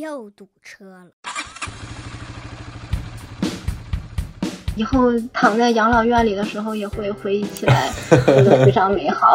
[0.00, 1.06] 又堵车了。
[4.76, 9.34] 以后躺在养老院里的时候，也会回忆起来， 觉得非常美好。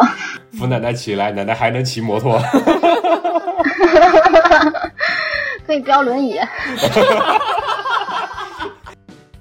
[0.58, 2.40] 扶奶奶起来，奶奶还能骑摩托，
[5.66, 6.38] 可以飙轮椅。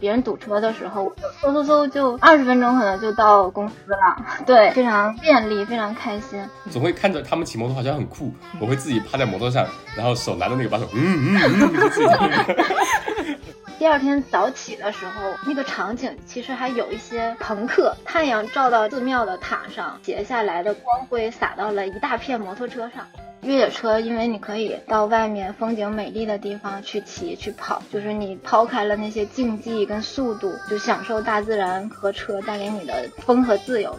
[0.04, 6.44] 别人堵车的时候，嗖嗖嗖就二十分钟可能就到公司了，对，非常便利，非常开心。
[6.70, 13.38] 总会看着他们骑摩托好像很酷，我会自己趴在摩托上，然后手拿着那个把手，嗯嗯嗯。
[13.80, 23.08] 第二天早起的时候，那个场景其实还有一些朋克，太阳照到寺庙的塔上，斜下来的光辉洒到了一大片摩托车上。
[23.44, 33.98] 越野车，因为你可以到外面风景美丽的地方去骑去跑，就是你抛开了那些竞技跟速度，就享受大自然和车带给你的风和自由。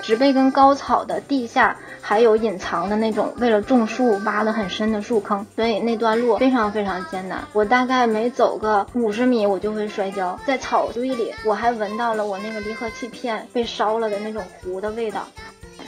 [0.00, 7.42] 植被跟高草的地下还有隐藏的那种为了种树挖的很深的树坑，所以那段路非常非常艰难。
[7.52, 10.38] 我大概每走个五十米，我就会摔跤。
[10.46, 15.26] 在草堆里，我还闻到了我那个离合器片被烧了的那种糊的味道。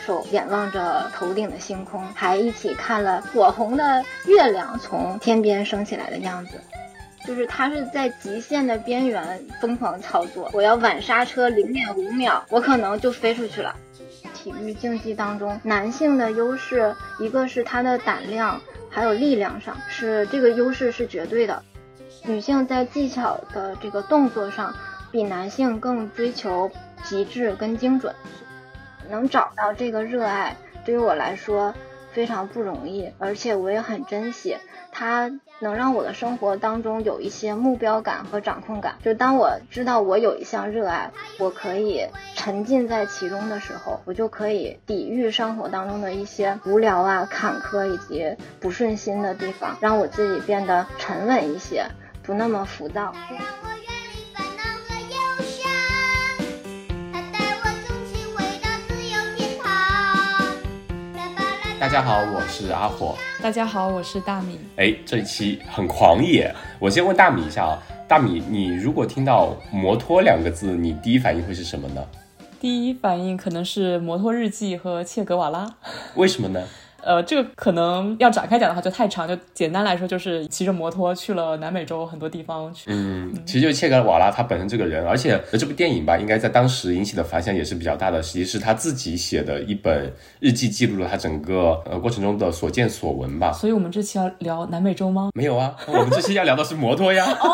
[0.04, 6.60] 手眼望着头顶的星空，还一起看了火红的月亮从天边升起来的样子。
[7.26, 13.76] 就是它是在极限的边缘疯狂操作，我要晚刹车零点五秒，我可能就飞出去了。
[14.32, 21.62] 体育竞技当中，男性的优势一个是他的胆量，还有力量上是这个优势是绝对的。
[22.24, 24.74] 女性在技巧的这个动作上，
[25.12, 26.70] 比男性更追求
[27.04, 28.14] 极致跟精准。
[29.10, 31.74] 能找到这个热爱，对于我来说
[32.12, 34.56] 非常不容易，而且我也很珍惜。
[34.92, 35.30] 它
[35.60, 38.96] 能让我的生活当中有一些目标感和掌控感。
[39.04, 51.86] 就当我知道我有一项热爱，我可以沉浸在其中的时候，我就可以抵御生活当中的一些无聊啊、坎坷以及不顺心的地方，让我自己变得沉稳一些，
[52.24, 53.14] 不那么浮躁。
[61.80, 63.16] 大家好，我是阿火。
[63.42, 64.58] 大家好，我是大米。
[64.76, 66.54] 哎，这一期很狂野。
[66.78, 72.06] 我先问大米一下啊，大米，你如果听到“摩托”两个字，你第一反应会是什么呢？
[72.60, 75.74] 第一反应可能是《摩托日记》和切格瓦拉。
[76.16, 76.62] 为什么呢？
[77.02, 82.84] 呃，这个可能要展开讲的话就太长，就简单来说就是骑着摩托去了南美洲很多地方去。
[82.88, 88.22] 嗯，其实就切格瓦拉他本身这个人，而且这部电影吧，应该在当时引起的反响也是比较大的。
[88.22, 93.52] 实际是他自己写的一本日记，记录了他整个呃过程中的所见所闻吧。
[93.52, 95.30] 所以我们这期要聊南美洲吗？
[95.34, 97.24] 没有啊，我们这期要聊的是摩托呀。
[97.24, 97.48] 哦，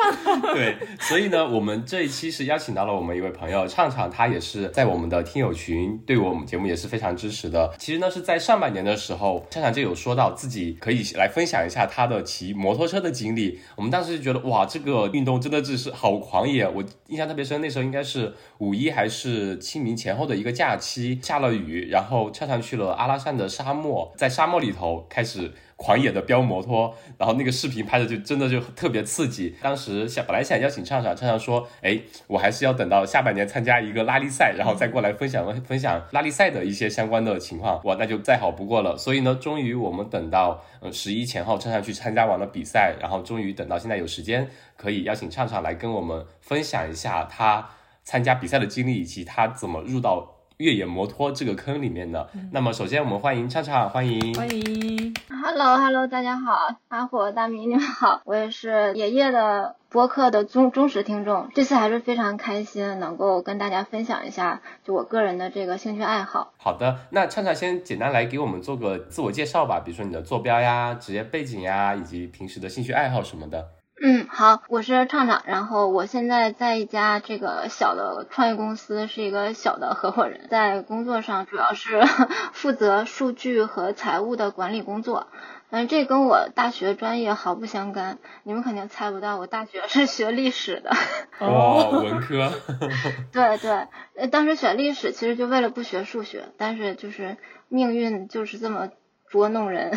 [0.54, 7.72] 对，所以呢，我们这一期是邀请到了我们一位朋友畅畅，他也是在我们的听友群，对我们节目也是非常支持的。
[7.78, 13.60] 其实呢，是在上半年的时候，畅畅就有说到自己可以来分享一下他的骑摩托车的经历。
[13.76, 16.68] 我们当时就觉得，哇，这个运动真的就是好狂野。
[16.68, 25.52] 我印象特别深，那时候应该是五一还是清明前后的一个假期，下了雨，然后畅畅去了阿拉善的沙漠，在沙漠里头开始。
[25.82, 29.56] 狂野的飙摩托，然后那个视频拍的就真的就特别刺激。
[29.62, 37.80] 当时想本来想邀请畅畅，畅畅说，哎，我还是要等到下半年参加一个拉力赛，然后再过来分享分享拉力赛的一些相关的情况。
[37.84, 38.94] 哇，那就再好不过了。
[38.98, 47.66] 所以呢，终于我们等到呃十一前后，畅畅去参加完了比赛，然后终于等到现在有时间可以邀请畅畅来跟我们分享一下他
[48.04, 50.36] 参加比赛的经历，以及他怎么入到。
[50.60, 66.52] 越野摩托这个坑里面的，那么首先我们欢迎畅畅，欢迎欢迎，Hello Hello，大家好，阿火大米你们好，我也是爷爷的播客的忠忠实听众，这次还是非常开心能够跟大家分享一下就我个人的这个兴趣爱好。
[66.58, 73.66] 好的，那畅畅先简单来给我们做个自我介绍吧，比如说你的坐标呀、职业背景呀，以及平时的兴趣爱好什么的。
[74.02, 82.00] 嗯，好，我是畅畅，然后我现在在一家这个小的创业公司，是一个小的合伙人，在工作上主要是
[82.54, 85.26] 负责数据和财务的管理工作，
[85.68, 90.90] 嗯，这跟我大学专业毫不相干，你们肯定猜不到，我大学是学历史的。
[91.38, 92.50] 哦，文科。
[93.32, 97.36] 对对，当时选历史其实就为了不学数学，但是就是
[97.68, 98.88] 命运就是这么
[99.28, 99.92] 捉弄人，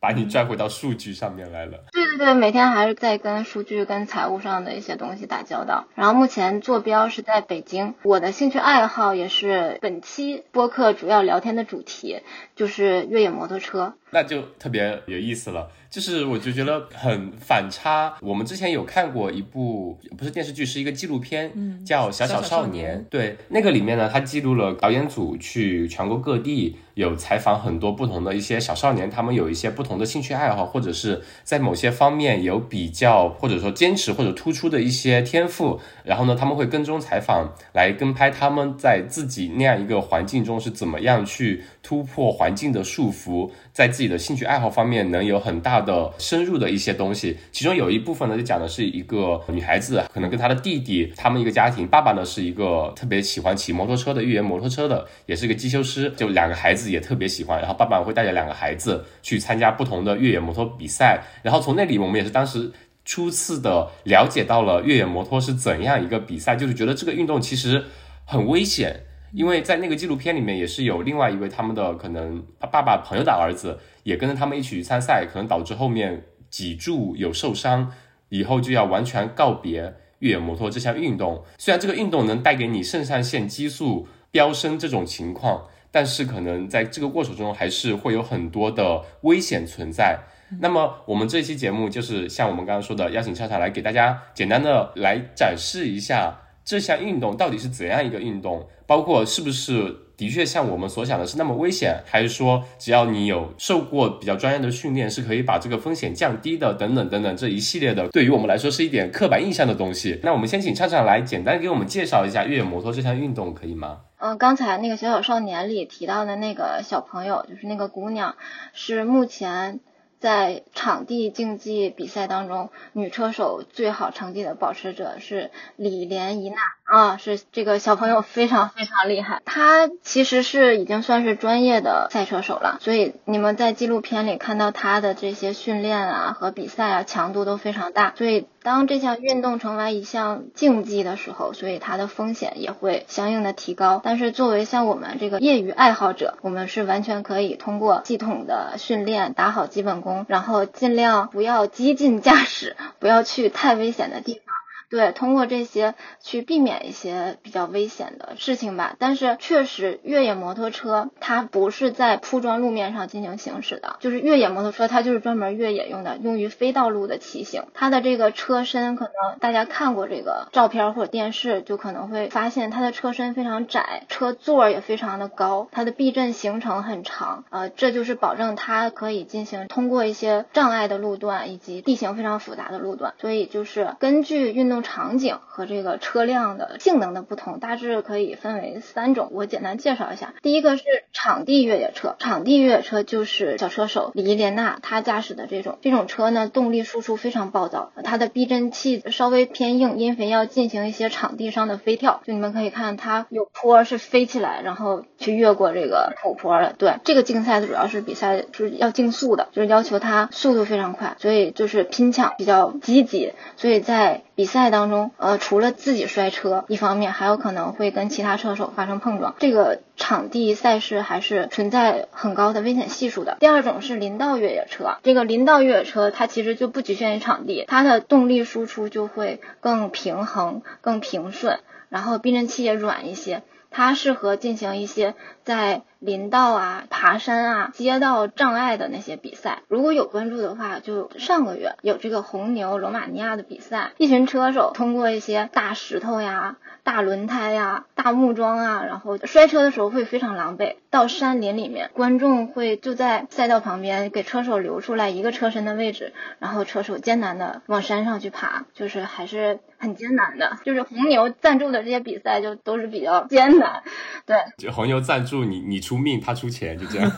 [0.00, 1.84] 把你拽回到数据上面来了。
[1.92, 2.24] 对对。
[2.24, 5.84] 对，每天还是在跟数据、跟财务上的一些东西打交道。
[5.94, 12.22] 然后目前坐标是在北京，我的兴趣爱好也是本期播客主要聊天的主题，
[12.56, 13.94] 就是越野摩托车。
[14.14, 15.68] 那就特别有意思了。
[15.90, 18.14] 就是我就觉得很反差。
[18.20, 21.52] 我们之前有看过一部不是电视剧，是一个纪录片，
[21.84, 22.98] 叫《小小少年》。
[23.08, 35.80] 对，那个里面呢，它记录了导演组去全国各地有采访很多不同的一些小少年，他们有一些不同的兴趣爱好，或者是在某些方面有比较或者说坚持或者突出的一些天赋。
[36.02, 45.84] 然后呢，他们会跟踪采访，来跟拍他们在自己那样一个环境中是怎么样去突破环境的束缚，在自己己的兴趣爱好方面能有很大。
[45.84, 62.72] 的深入的一些东西，其中有一部分呢，就讲的是一个女孩子，可能跟她的弟弟，他们一个家庭，爸爸呢是一个特别喜欢骑摩托车的越野摩托车的，也是一个机修师，就两个孩子也特别喜欢，然后爸爸会带着两个孩子去参加不同的越野摩托比赛，然后从那里我们也是当时
[63.04, 67.84] 初次的了解到了越野摩托是怎样一个比赛，就是觉得这个运动其实
[68.24, 69.00] 很危险。
[69.34, 72.40] 因为在那个纪录片里面，也是有另外一位他们的可能
[72.70, 77.92] 爸爸朋友的儿子，也跟着他们一起去参赛，可能导致后面脊柱有受伤，
[78.28, 81.44] 以后就要完全告别越野摩托这项运动。
[81.58, 90.20] 虽然这个运动能带给你肾上腺激素飙升这种情况，但是可能在这个过程中还是会有很多的危险存在。
[90.60, 96.40] 那么我们这期节目就是像我们刚刚说的，邀请畅畅来给大家简单的来展示一下。
[96.64, 98.66] 这项运动到底是怎样一个运动？
[98.86, 106.74] 包括是不是的确像我们所想的是那么危险，还是说只要你有受过比较专业的训练，是可以把这个风险降低的？
[106.74, 110.20] 等等等等，这一系列的对于我们来说是一点刻板印象的东西。
[110.22, 114.00] 那我们先请畅畅来简单给我们介绍一下越野摩托这项运动，可以吗？
[114.18, 118.36] 嗯，刚才那个小小少年里提到的那个小朋友，就是那个姑娘，
[118.72, 119.80] 是目前。
[120.20, 129.42] 在场地竞技比赛当中，女车手最好成绩的保持者是李莲怡娜啊，是这个小朋友非常非常厉害。
[129.44, 138.46] 他其实是已经算是专业的赛车手了，所以你们在纪录片里看到他的这些训练啊和比赛啊强度都非常大，所以。
[138.64, 144.00] 当这项运动成为一项竞技的时候，所以它的风险也会相应的提高。
[144.02, 154.53] 但是作为像我们这个业余爱好者，我们是完全可以通过系统的训练打好基本功，然后尽量不要激进驾驶，不要去太危险的地方。
[154.94, 158.94] 对，通过这些去避免一些比较危险的事情吧。
[159.00, 167.64] 但是确实，越野摩托车它不是在铺装路面上进行行驶的，就是越野摩托车它就是专门越野用的，用于非道路的骑行。
[167.74, 183.14] 它的这个车身可能大家看过这个照片或者电视，就可能会发现它的车身非常窄，车座也非常的高，它的避震行程很长，呃，这就是保证它可以进行通过一些障碍的路段以及地形非常复杂的路段。
[183.18, 184.83] 所以就是根据运动。
[184.84, 189.30] 场景和这个车辆的性能的不同，大致可以分为三种。
[189.32, 190.34] 我简单介绍一下。
[190.42, 202.20] 第一个是场地越野车，场地越野车就是小车手李莲娜她驾驶的这种这种车呢，动力输出非常暴躁，它的避震器稍微偏硬，因为要进行一些场地上的飞跳。
[202.24, 206.74] 就你们可以看，它有坡是飞起来，然后去越过这个土坡的。
[206.76, 219.34] 对，这个竞赛的主要是比赛是要竞速的，就是要求它速度非常快，所以就是拼抢比较积极，所以在比赛当中，呃，除了自己摔车，一方面还有可能会跟其他车手发生碰撞。
[219.38, 223.36] 这个场地赛事还是存在很高的危险系数的。
[223.38, 235.14] 第二种是林道越野车，这个林道越野车它其实就不局限于场地，它的动力输出就会更平衡、更平顺，然后避震器也软一些，它适合进行一些
[235.44, 235.82] 在。
[236.00, 250.76] 林道啊，爬山啊，街道障碍的那些比赛，如果有关注的话，就上个月有这个红牛罗马尼亚的比赛，一群车手通过一些大石头呀、大轮胎呀、大木桩啊，然后摔车的时候会非常狼狈。
[250.90, 260.58] 到山林里面，观众会就在赛道旁边给车手留出来一个车身的位置，然后车手艰难的往山上去爬，就是还是很艰难的。
[260.66, 263.82] 就是红牛赞助的这些比赛就都是比较艰难，
[264.26, 265.96] 对，就红牛赞助你，你出。
[265.96, 267.10] 命，他出钱，就这样。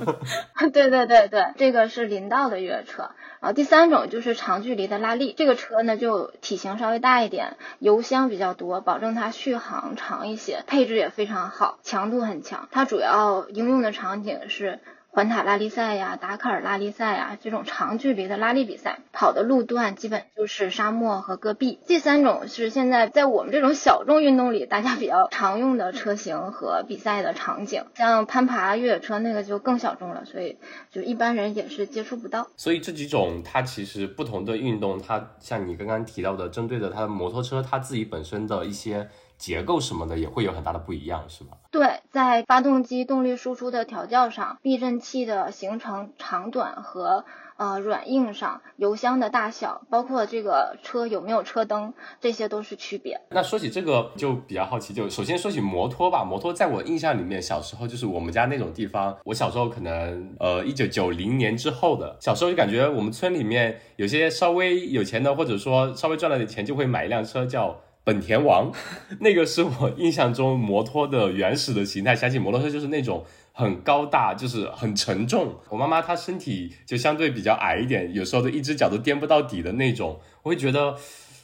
[0.72, 3.10] 对对对对，这个是林道的越野车。
[3.40, 12.68] 然后第三种就是长距离的拉力，这个车呢就体型稍微大一点，油箱比较多，保证它续航长一些，配置也非常好，强度很强。
[12.70, 14.80] 它主要应用的场景是。
[15.14, 21.78] 环塔拉力赛呀、达喀尔拉力赛呀这种长距离的拉力比赛，跑的路段基本就是沙漠和戈壁。
[21.86, 30.56] 第三种是现在在我们这种小众运动里大家比较常用的车型和比赛的场景，像攀爬、越野车那个就更小众了，所以
[30.90, 32.48] 就一般人也是接触不到。
[32.56, 39.10] 所以这几种它其实不同的运动，它像你刚刚提到的，针对的它的摩托车，它自己本身的一些。
[39.42, 41.56] 结构什么的也会有很大的不一样，是吧？
[41.72, 47.24] 对，在发动机动力输出的调教上，避震器的形成长短和
[47.56, 53.20] 呃软硬上，油箱的大小，包括这个车有没有车灯，这些都是区别。
[53.30, 56.22] 那说起这个就比较好奇，就首先说起摩托吧。
[56.22, 67.80] 摩托在我印象里面，小时候就是我们家那种地方，我小时候可能呃一九九零年之后的，小时候就感觉我们村里面有些稍微有钱的，或者说稍微赚了点钱，就会买一辆车叫。
[68.04, 68.72] 本田王，
[69.20, 72.16] 那个是我印象中摩托的原始的形态。
[72.16, 75.54] 想起摩托车就是那种很高大，就是很沉重。
[75.68, 80.96] 我妈妈她身体就相对比较矮一点，有时候都一只脚都颠不到底的那种，我会觉得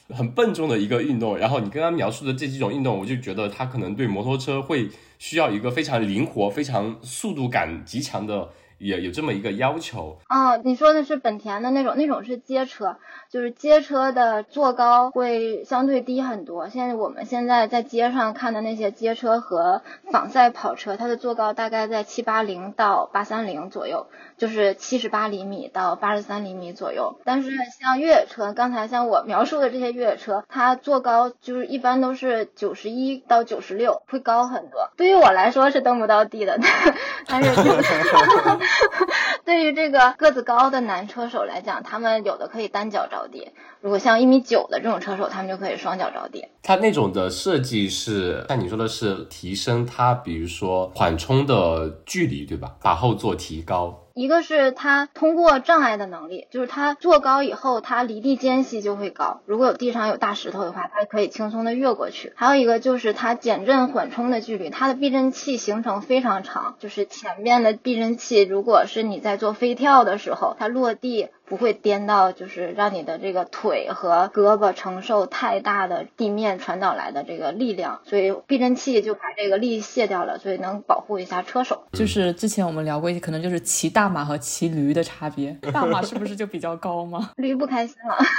[0.09, 1.37] 很笨重的一个运动。
[1.37, 8.49] 然后你刚刚描述的这几种运动，我就觉得它可能对摩托车会需要一个非常灵活、非常速度感极强的。
[8.79, 12.97] 也有这么一个要求哦，你说的是本田的那种，那种是街车，
[13.29, 16.69] 就是街车的坐高会相对低很多。
[16.69, 19.81] 现在我们现在在街上看的那些街车和
[20.11, 24.07] 仿赛跑车，它的坐高大概在七八零到八三零左右，
[24.39, 27.19] 就是七十八厘米到八十三厘米左右。
[27.25, 34.89] 但是像越野车，刚才像我描述的这些越野车，它坐高就是一般都是九十一到九十六，会高很多。
[34.97, 36.57] 对于我来说是蹬不到地的，
[37.27, 37.49] 但是。
[39.43, 46.45] 对于这个个子高的男车手来讲，他们有的可以单脚着地；如果像一米九的这种车手，他们就可以双脚着地。
[46.61, 52.75] 它那种的设计是，像你说的是提升它，比如说缓冲的距离，对吧？
[52.81, 54.05] 把后座提高。
[54.15, 59.39] 一个是它通过障碍的能力，就是它坐高以后，它离地间隙就会高。
[59.45, 62.33] 如果有地上有大石头的话，它可以轻松的越过去。
[62.35, 71.29] 还有一个就是它减震缓冲的距离，它的避震器行程非常长，就是前面的避震器，如果是你在做飞跳的时候，它落地。
[71.49, 81.81] 不会颠到，就是让你的这个腿和胳膊承受太大的地面传导来的这个力量，所以避震器就把这个力卸掉了，所以能保护一下车手。
[81.93, 85.51] 就是之前我们聊过一些，可能就是骑大马和骑驴的差别。
[85.73, 87.31] 大马是不是就比较高吗？
[87.37, 88.15] 驴不开心了。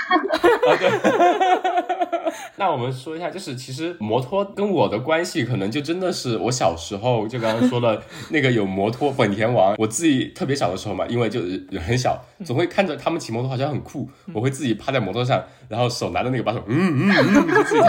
[2.55, 8.01] 那我们说一下，就是其实摩托跟我的关系，可能就真的是我小时候就刚刚说了
[8.31, 11.41] 那个有摩托本田王，我自己特别小的时候嘛，因为就
[11.81, 13.00] 很小，总会看着。
[13.03, 17.81] 他们骑摩托好像很酷，我会自己趴在摩托上，然后手拿着那个把手，嗯嗯嗯，自己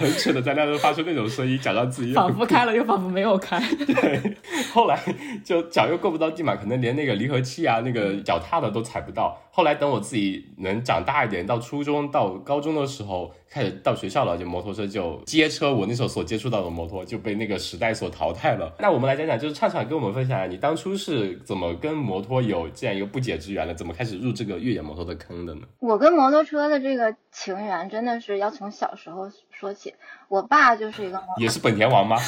[0.02, 3.60] 很蠢的在那发出那种声音，假装自己仿佛开了又仿佛没有开。
[3.84, 4.34] 对，
[4.72, 4.98] 后来
[5.44, 9.38] 就脚又够不到地嘛，可能连那个离合器啊、那个脚踏的都踩不到。
[9.52, 18.72] 后来等我自己能长大一点，到初中、到高中的时候，开始到学校了，就摩托车就街车，我那时候所接触到的摩托就被那个时代所淘汰了。
[18.78, 23.74] 那我们来讲讲，就是畅畅跟我们分享，你当初是怎么跟摩托有这样一个不解之缘的？
[23.74, 25.62] 怎么开始入这个越野摩托的坑的呢？
[25.80, 29.28] 我跟摩托车的这个情缘，真的是要从小时候
[29.60, 29.94] 说起。
[30.30, 32.16] 我爸就是一个也是本田王吗？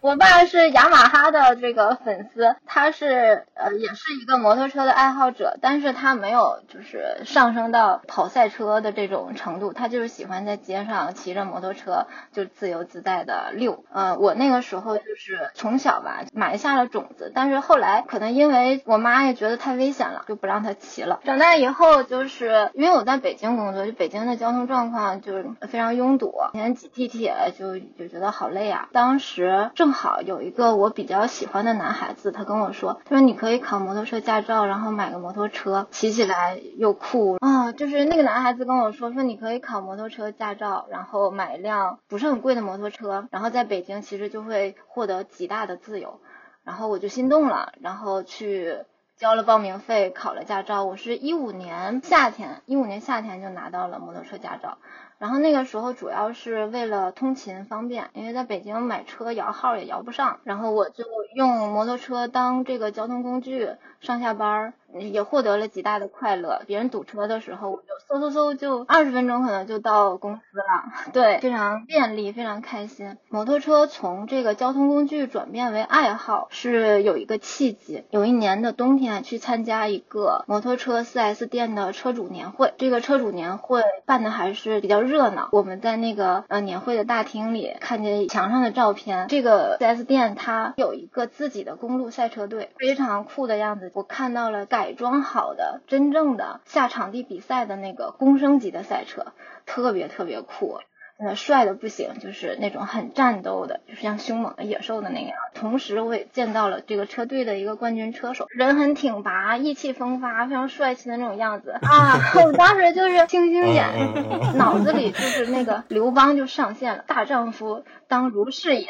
[0.00, 13.82] 我爸是雅马哈的这个粉丝，他是呃也是一个摩托车的爱好者，但是他没有就是上升到跑赛车的这种程度，他就是喜欢在街上骑着摩托车就自由自在的溜。
[13.90, 21.20] 呃，我那个时候就是从小吧埋下了种子，但是后来可能因为我妈也觉得太危险了，就不让他骑了。
[21.24, 25.83] 长大以后就是因为我在北京工作，就北京的交通状况就是非常。
[25.84, 28.88] 非常拥堵，以前挤地铁就就觉得好累啊。
[28.92, 37.72] 当时正好有一个我比较喜欢的男孩子，他跟我说，他说你可以考摩托车驾照，然后买个摩托车，骑起来又酷啊。
[37.72, 46.18] 就是那个男孩子跟我说，说你可以考摩托车驾照，然后买一辆不是很贵的摩托车，然后在北京其实就会获得极大的自由。
[46.64, 48.78] 然后我就心动了，然后去
[49.18, 50.82] 交了报名费，考了驾照。
[50.84, 54.78] 我是一五年夏天，一五年夏天就拿到了摩托车驾照。
[55.24, 61.02] 然后那个时候主要是为了通勤方便，因为在北京买车摇号也摇不上，然后我就
[61.34, 63.68] 用摩托车当这个交通工具
[64.00, 64.72] 上下班儿。
[64.96, 66.62] 也获得了极大的快乐。
[66.68, 70.92] 别人堵车的时候，我就嗖嗖嗖，就二十分钟可能就到公司了。
[71.12, 73.16] 对，非常便利，非常开心。
[73.28, 78.04] 摩托车从这个交通工具转变为爱好，是有一个契机。
[78.10, 82.72] 有一年的冬天，去参加一个摩托车 4S 店的车主年会。
[82.78, 85.48] 这个车主年会办的还是比较热闹。
[85.50, 93.90] 我们在那个呃年会的大厅里看见墙上的照片，这个 4S 店它有一个自己的公路赛车队，非常酷的样子。
[93.94, 99.32] 我看到了改装好的真正的下场地比赛的那个公升级的赛车，
[99.66, 100.80] 特别特别酷。
[101.16, 105.30] 呃，帅的不行，就是那种很战斗的，就是像凶猛的野兽的那样。
[105.54, 112.18] 同时，我也见到了这个车队的一个冠军车手，人很挺拔，意气风发，非常帅气的那种样子啊！
[112.44, 113.86] 我当时就是星星眼，
[114.58, 118.88] 脑子里就是那个刘邦就上线了，大丈夫当如是也，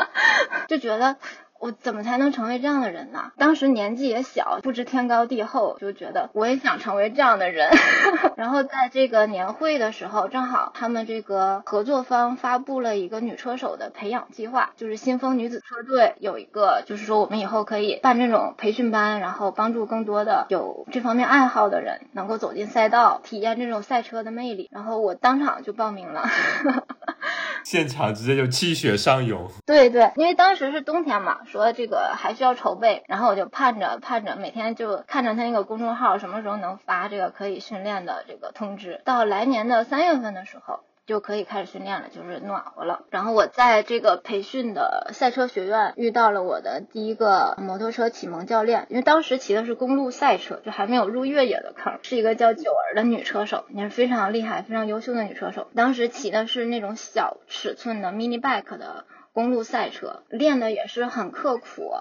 [0.68, 1.18] 就觉得。
[1.62, 3.30] 我怎么才能成为这样的人呢？
[3.38, 7.70] 当时年纪也小，不知天高地厚，就觉得我也想成为这样的人。
[8.36, 24.68] 然后在这个年会的时候，正好他们这个合作方发布了一个女车手的培养计划，就是新风女子车队有一个，就是说我们以后可以办这种培训班，然后帮助更多的有这方面爱好的人能够走进赛道，体验这种赛车的魅力。
[24.72, 26.24] 然后我当场就报名了。
[27.64, 40.80] 现场直接就气血上涌，对对，因为当时是冬天嘛，说这个还需要筹备，然后我就盼着盼着，每天就看着他那个公众号什么时候能发这个可以训练的这个通知，到来年的三月份的时候。
[41.06, 43.04] 就可以开始训练了，就是暖和了。
[43.10, 55.68] 然后我在这个培训的赛车学院遇到了我的第一个摩托车启蒙教练，因为当时骑的是公路赛车，就还没有入越野的坑，是一个叫九儿的女车手，也是非常厉害、非常优秀的女车手。
[55.74, 61.92] 当时骑的是那种小尺寸的 mini bike 的公路赛车，练的也是很刻苦。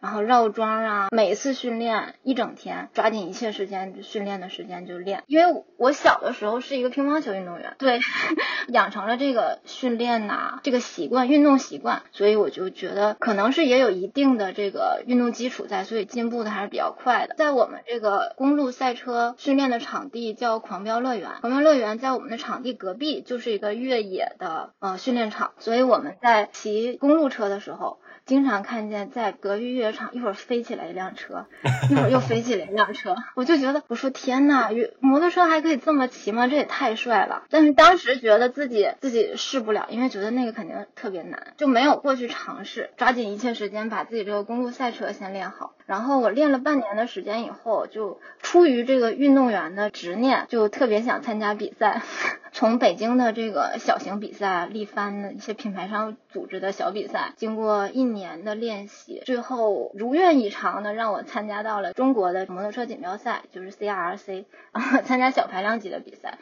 [0.00, 5.22] 然后绕桩啊，每次训练一整天，抓紧一切时间训练的时间就练。
[5.26, 8.00] 因为我小的时候是一个乒乓球运动员，对，
[8.68, 17.34] 养成了这个训练呐这个习惯，运动习惯，所以我就觉得可能是也有一定的这个运动基础在，所以进步的还是比较快的。
[17.36, 27.98] 在我们这个公路赛车训练的场地叫狂飙乐园，狂飙乐园在我们的场地隔壁就是一个越野的呃训练场，所以我们在骑公路车的时候。
[28.30, 31.46] 经常看见在隔壁越野场，一会儿飞起来一辆车，
[31.90, 34.70] 一会儿又飞起来一辆车， 我就觉得，我说天呐，
[35.00, 36.46] 摩托车还可以这么骑吗？
[36.46, 37.42] 这也太帅了！
[37.50, 42.90] 但是当时觉得自己自己试不了，因为觉得那个肯定特别难，就没有过去尝试。
[42.96, 45.72] 抓紧一切时间把自己这个公路赛车先练好。
[45.90, 52.00] 然后我练了半年的时间以后，就出于这个运动员的执念，就特别想参加比赛。
[52.52, 64.44] 从北京的这个小型比赛、力帆的一些品牌商组织的小比赛，经过一年的练习，最后如愿以偿的让我参加到了中国的摩托车锦标赛，就是 CRC，
[65.04, 66.38] 参加小排量级的比赛。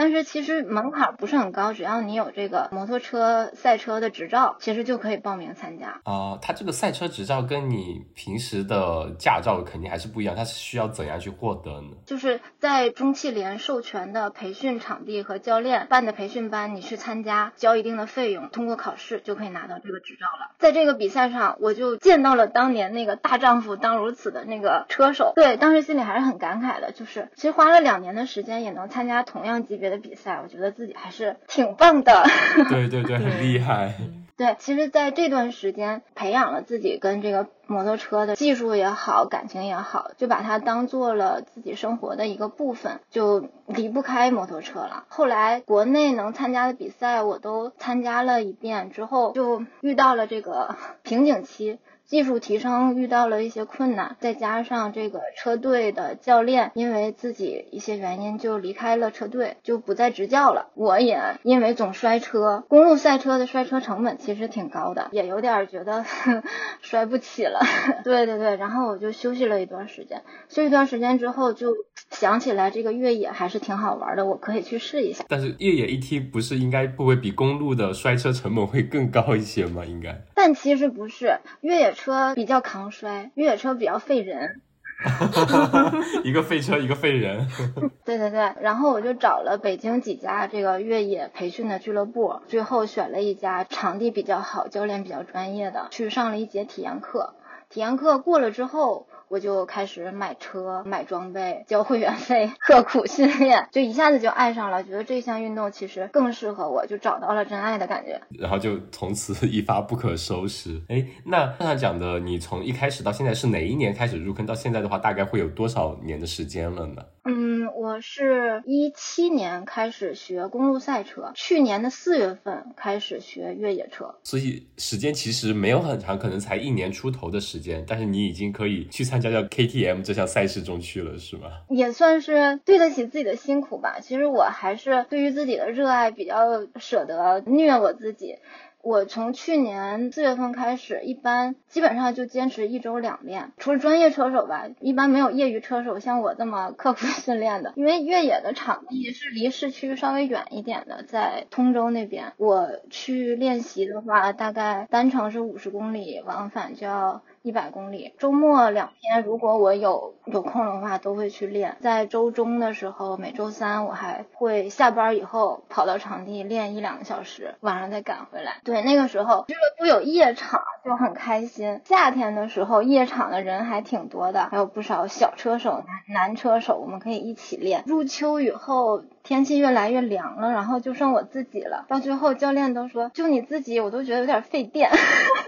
[0.00, 6.00] 但是其实门槛不是很高，只要你有这个摩托车赛车的执照，其实就可以报名参加。
[6.04, 11.88] 啊，它这个赛车执照跟你平时的驾照肯定还是不一样，它是需要怎样去获得呢？
[12.06, 20.54] 就是在中汽联授权的培训场地和教练办的培训班，你去参加，交一定的费用，通过考试就可以拿到这个执照了。
[20.58, 29.89] 在这个比赛上，我就见到了当年那个大丈夫当如此的那个车手，对，当时心里还是很感慨的，就是其实花了两年的时间也能参加同样级别。
[29.90, 32.24] 的比赛，我觉得自己还是挺棒的。
[32.70, 33.94] 对对对，很厉害。
[34.36, 45.04] 对，其实在这段时间培养了自己跟这个摩托车的技术也好，感情也好，就把它当做了自己生活的一个部分，就离不开摩托车了。
[45.08, 51.78] 后来国内能参加的比赛我都参加了一遍，之后就遇到了这个瓶颈期。
[52.10, 60.70] 技术提升遇到了一些困难，再加上这个车队的教练因为自己一些原因就离开了车队，就不再执教了。
[60.74, 66.04] 我也因为总摔车，公路赛车的摔车成本其实挺高的，也有点觉得
[66.82, 67.60] 摔不起了。
[68.02, 71.76] 对对对，然后我就休息了一段时间，休息一段时间之后就
[72.10, 75.24] 想起来这个越野还是挺好玩的，我可以去试一下。
[75.28, 79.84] 但是越野一 T 不是应该不会比公路的摔车成本会更高一些吗？
[79.84, 80.20] 应该？
[80.34, 81.94] 但其实不是，越野。
[82.00, 84.62] 车比较抗摔，越野车比较费人
[86.24, 87.46] 一个废车，一个废人。
[88.04, 97.34] 对对对，然后我就找了北京几家这个越野培训的俱乐部，最后选了一家场地比较好、教练比较专业的，去上了一节体验课。
[97.68, 99.06] 体验课过了之后。
[99.30, 108.20] 我就开始买车、买装备、 交会员费、刻苦训练，就一下子就爱上了，觉得这项运动其实更适合我，就找到了真爱的感觉。
[108.36, 110.82] 然后就从此 一发不可收拾。
[110.88, 114.44] 哎，那刚才讲的，你从一开始到现在是哪一年开始入坑？
[114.44, 117.00] 到现在的话，大概会有多少年的时间了呢？
[117.24, 131.50] 嗯，嗯，我是一七年开始学公路赛车，去年的四月份开始学越野车，所以时间其实没有很长，可能才一年出头的时间，但是你已经可以去参加到 KTM 这项赛事中去了，是吗？
[131.68, 133.98] 也算是对得起自己的辛苦吧。
[134.00, 138.36] 其实我还是对于自己的热爱比较舍得虐我自己。
[138.82, 143.52] 我从去年四月份开始，一般基本上就坚持一周两练。
[143.58, 147.72] 除了专业车手吧，一般没有业余车手像我这么刻苦训练的。
[147.76, 152.32] 因为越野的场地是离市区稍微远一点的，在通州那边。
[152.36, 157.22] 我去练习的话，大概单程是五十公里，往返就要。
[157.42, 161.78] 一百公里，周末两天，如果我有有空的话，都会去练。
[161.80, 168.60] 在周中的时候，每周三我还会下班以后跑到场地练一两个小时，晚上再赶回来。
[168.64, 171.80] 对，那个时候俱乐部有夜场，就很开心。
[171.84, 177.84] 夏天的时候，夜场的人还挺多的，还有不少小车手、男男车手，我们可以一起练。
[177.86, 179.02] 入秋以后。
[179.22, 181.84] 天气越来越凉了，然后就剩我自己了。
[181.88, 184.90] 到最后，教练都说就你自己，我都觉得有点费电。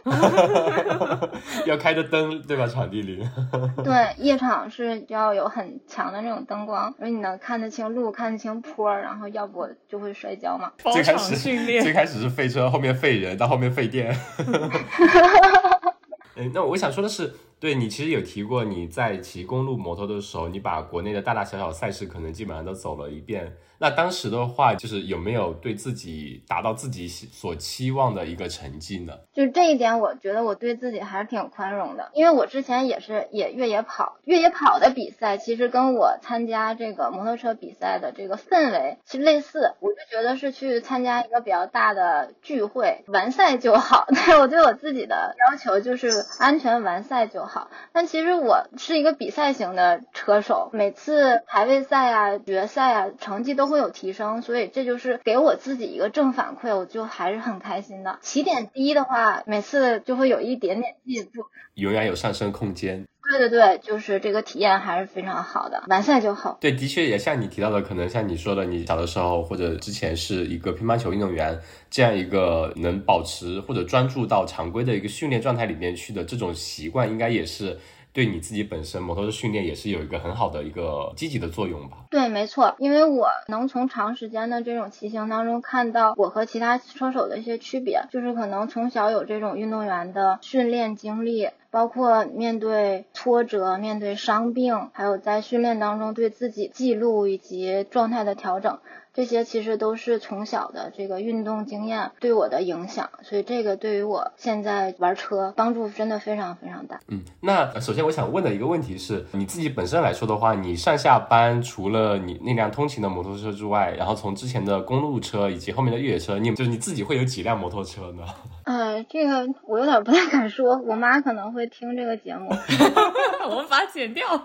[1.66, 2.66] 要开着灯，对吧？
[2.66, 3.26] 场地里。
[3.82, 10.70] 对，夜场是要有很强的那种灯光，因为你能看得清路，看得清坡，然后要不就会摔跤嘛。
[10.92, 14.14] 最开始训练，最开始是废车，后面废人，到后面废电。
[16.36, 17.34] 嗯，那我想说的是。
[17.62, 23.56] 对你其实有提过，你在骑公路摩托的时候，你把国内的大大小小赛事可能基本上都走了一遍。
[23.82, 29.12] 那当时的话，就是有没有对自己达到自己所期望的一个成绩呢？
[29.32, 44.06] 就这一点，我觉得我对自己还是挺宽容的，因为我之前也是也越野跑，越野跑的比赛其实跟我参加这个摩托车比赛的这个氛围其实类似，我就觉得是去参加一个比较大的聚会，完赛就好。
[44.14, 47.68] 但我对我自己的要求就是安全完赛就好。
[47.92, 53.71] 但其实我是一个比赛型的车手，每次排位赛啊、决赛啊，成绩都。
[53.72, 58.18] 会有提升，所以这就是给我自己一个正反馈，我就还是很开心的。
[58.20, 63.04] 起点低的话，每次就会有一点点进步，永远有上升空间。
[63.30, 66.58] 对对对，就是这个体验还是非常好的，完赛就好。
[66.60, 71.58] 对，的确也像你提到的，可能像你说的，你小的时候或者之前是一个乒乓球运动员，
[71.88, 77.78] 这样一个能保持或者专注到常规的一个训练状态里面去的这种习惯，应该也是。
[78.12, 81.96] 对你自己本身摩托车训练也是有一个很好的一个积极的作用吧？
[82.10, 98.78] 对，没错，因为我能从长时间的这种骑行当中看到我和其他车手的一些区别，就是可能从小有这种运动员的训练经历，包括面对挫折、面对伤病，还有在训练当中对自己记录以及状态的调整。
[99.14, 106.98] 这些其实都是从小的这个运动经验对我的影响，所以这个对于我现在玩车帮助真的非常非常大。
[107.08, 118.24] 嗯，那首先我想问的一个问题是，你自己本身来说的话，你上下班除了你那辆通勤的摩托车之外，然后从之前的公路车以及后面的越野车，你就是你自己会有几辆摩托车呢？
[118.64, 122.48] 呃，这个我有点不太敢说，我妈可能会听这个节目，
[123.50, 124.26] 我们把它剪掉。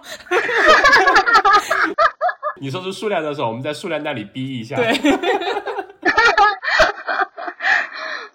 [2.60, 4.76] 你说出数量的时候，我们在数量那里逼一下。
[4.76, 4.94] 对。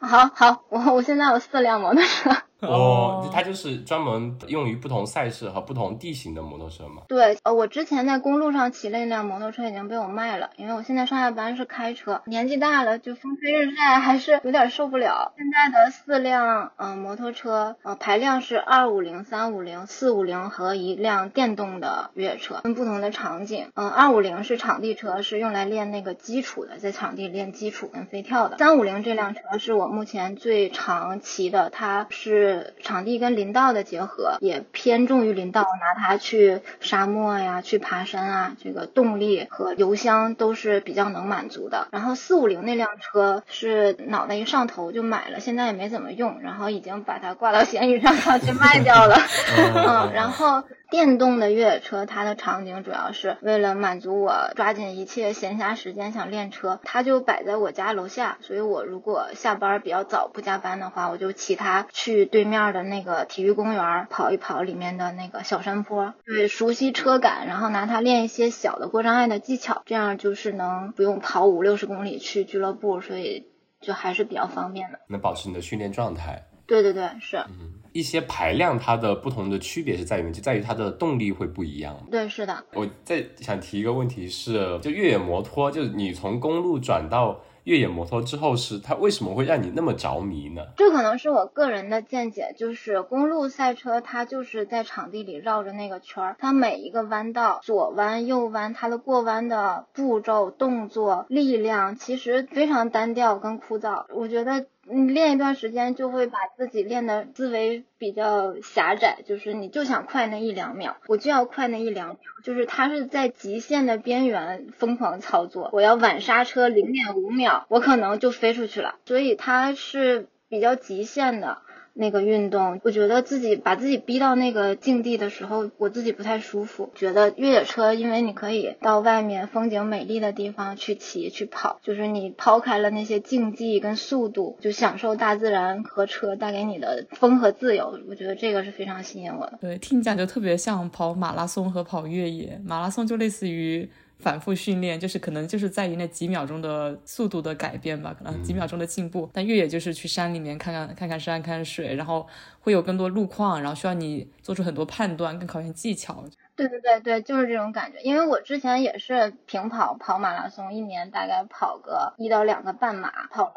[0.01, 2.31] 好好，我我现在有四辆摩托车。
[2.69, 7.03] 哦，它就是专门用于不同赛事和不同地形的摩托车吗？
[7.09, 15.33] 对，呃，我之前在公路上骑了一辆摩托车，已经被我卖了，因为我现在上下班是开车，年纪大了，就风吹日晒还是有点受不了。
[15.37, 23.73] 现在的四辆嗯摩托车，呃，排量是二五零、三五零、四五零和一辆电动的越野车，分不同的场景。
[23.75, 28.59] 嗯，二五零是场地车，是用来练那个基础的，在场地练基础跟飞跳的。
[28.59, 32.52] 三五零这辆车是我目前最常骑的，它是。
[32.83, 41.89] 场地跟林道的结合，也偏重于林道，拿它去沙漠呀，去爬山啊，这个动力和油箱都是比较能满足的。
[41.91, 49.17] 然后四五零那辆车是脑袋一上头就买了，现在也没怎么用，然后已经把它挂到 闲鱼上上去卖掉了。
[49.75, 50.63] 嗯，然后。
[50.93, 73.47] 电动的越野车，它的场景主要是为了满足我抓紧一切闲暇时间想练车，它就摆在我家楼下，所以我如果下班比较早不加班的话，我就骑它去对面的那个体育公园跑一跑里面的那个小山坡，对，熟悉车感，然后拿它练一些小的过障碍的技巧，这样就是能不用跑五六十公里去俱乐部，所以
[73.81, 76.45] 就还是比较方便的，能保持你的训练状态。
[76.67, 77.39] 对对对，是。
[77.39, 77.81] 嗯。
[77.93, 81.97] 一些排量它的不同的区别是在于，就在于它的动力会不一样。
[82.11, 82.65] 对，是的。
[82.75, 90.63] 我再想提一个问题是，就越野摩托，就是你从公路转到越野摩托之后，是它为什么会让你那么着迷呢？
[90.77, 104.07] 这可能是我个人的见解，就是公路赛车它就是在场地里绕着那个圈儿，它每一个弯道，左弯右弯，它的过弯的步骤、动作、力量，其实非常单调跟枯燥。
[104.15, 104.67] 我觉得。
[104.93, 121.59] 你练一段时间，就会把自己练的思维比较狭窄，就是你就想快那一两秒，我就要快那一两秒，就是他是在极限的边缘疯狂操作，我要晚刹车零点五秒，我可能就飞出去了，所以他是比较极限的。
[121.95, 126.91] 那个运动，我觉得自己把自己逼到那个境地的时候，我自己不太舒服。
[126.95, 137.99] 觉得越野车，因为你可以到外面风景美丽的地方去骑去跑，就是你抛开了那些竞技跟速度，就享受大自然和车带给你的风和自由。
[138.09, 139.59] 我觉得这个是非常吸引我的。
[139.61, 142.61] 对，听你讲就特别像跑马拉松和跑越野。
[142.65, 143.89] 马拉松就类似于。
[144.23, 149.29] 反复训练就是可能就是在于那几秒钟的速度的改变吧，可能几秒钟的进步。
[149.33, 152.27] 但越野就是去山里面看看看看山看水，然后
[152.61, 156.25] 会有更多路况，然后需要你做出很多判断，更考验技巧。
[156.55, 157.99] 对对对对，就是这种感觉。
[158.01, 163.53] 因为我之前也是平跑跑马拉松，一年大概跑个一到两个半马，跑了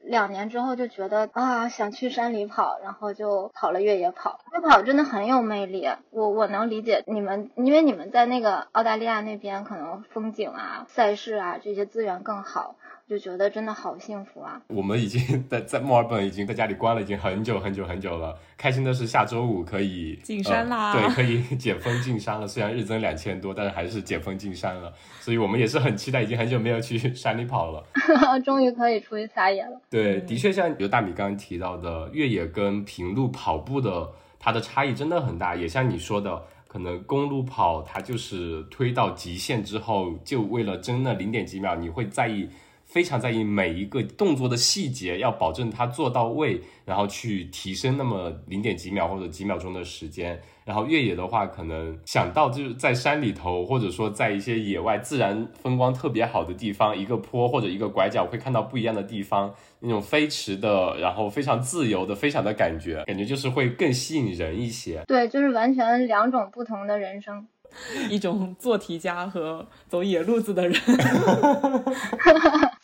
[0.00, 4.40] 两年之后就觉得啊想去山里跑，然后就跑了越野跑。
[4.52, 12.74] 越野跑真的很有魅力，我我能理解你们，因为你们在那个澳大利亚那边可能风景啊、赛事啊这些资源更好。
[13.10, 14.62] 就觉得真的好幸福啊！
[14.68, 18.38] 我们已经在在墨尔本已经在家里关了已经很久很久很久了。
[18.56, 22.46] 开心的是下周五可以进山啦，对，可以 解封进山了。
[22.46, 24.92] 虽然日增两千多，但是还是解封进山了。
[25.18, 27.84] 所以我们也是很期待，已经很久没有去 山里跑了，
[28.46, 29.80] 终于可以出去撒野了。
[29.90, 35.56] 对，的确像有大米刚刚提到的，越野跟平路跑步的它的差异真的很大。
[35.56, 42.48] 也像你说的，可能公路跑它就是推到极限之后，就为了争那零点几秒，你会在意。
[42.90, 50.40] 非常在意每一个动作的细节，要保证它做到位，然后去提升那么零点几秒或者几秒钟的时间。
[50.64, 65.02] 然后越野的话，可能想到就是在山里头，或者说在一些野外自然风光特别好的地方，一个坡或者一个拐角会看到不一样的地方，那种飞驰的，然后非常自由的飞翔的感觉，感觉就是会更吸引人一些。
[65.06, 67.46] 对，就是完全两种不同的人生。
[68.10, 70.74] 一种做题家和走野路子的人。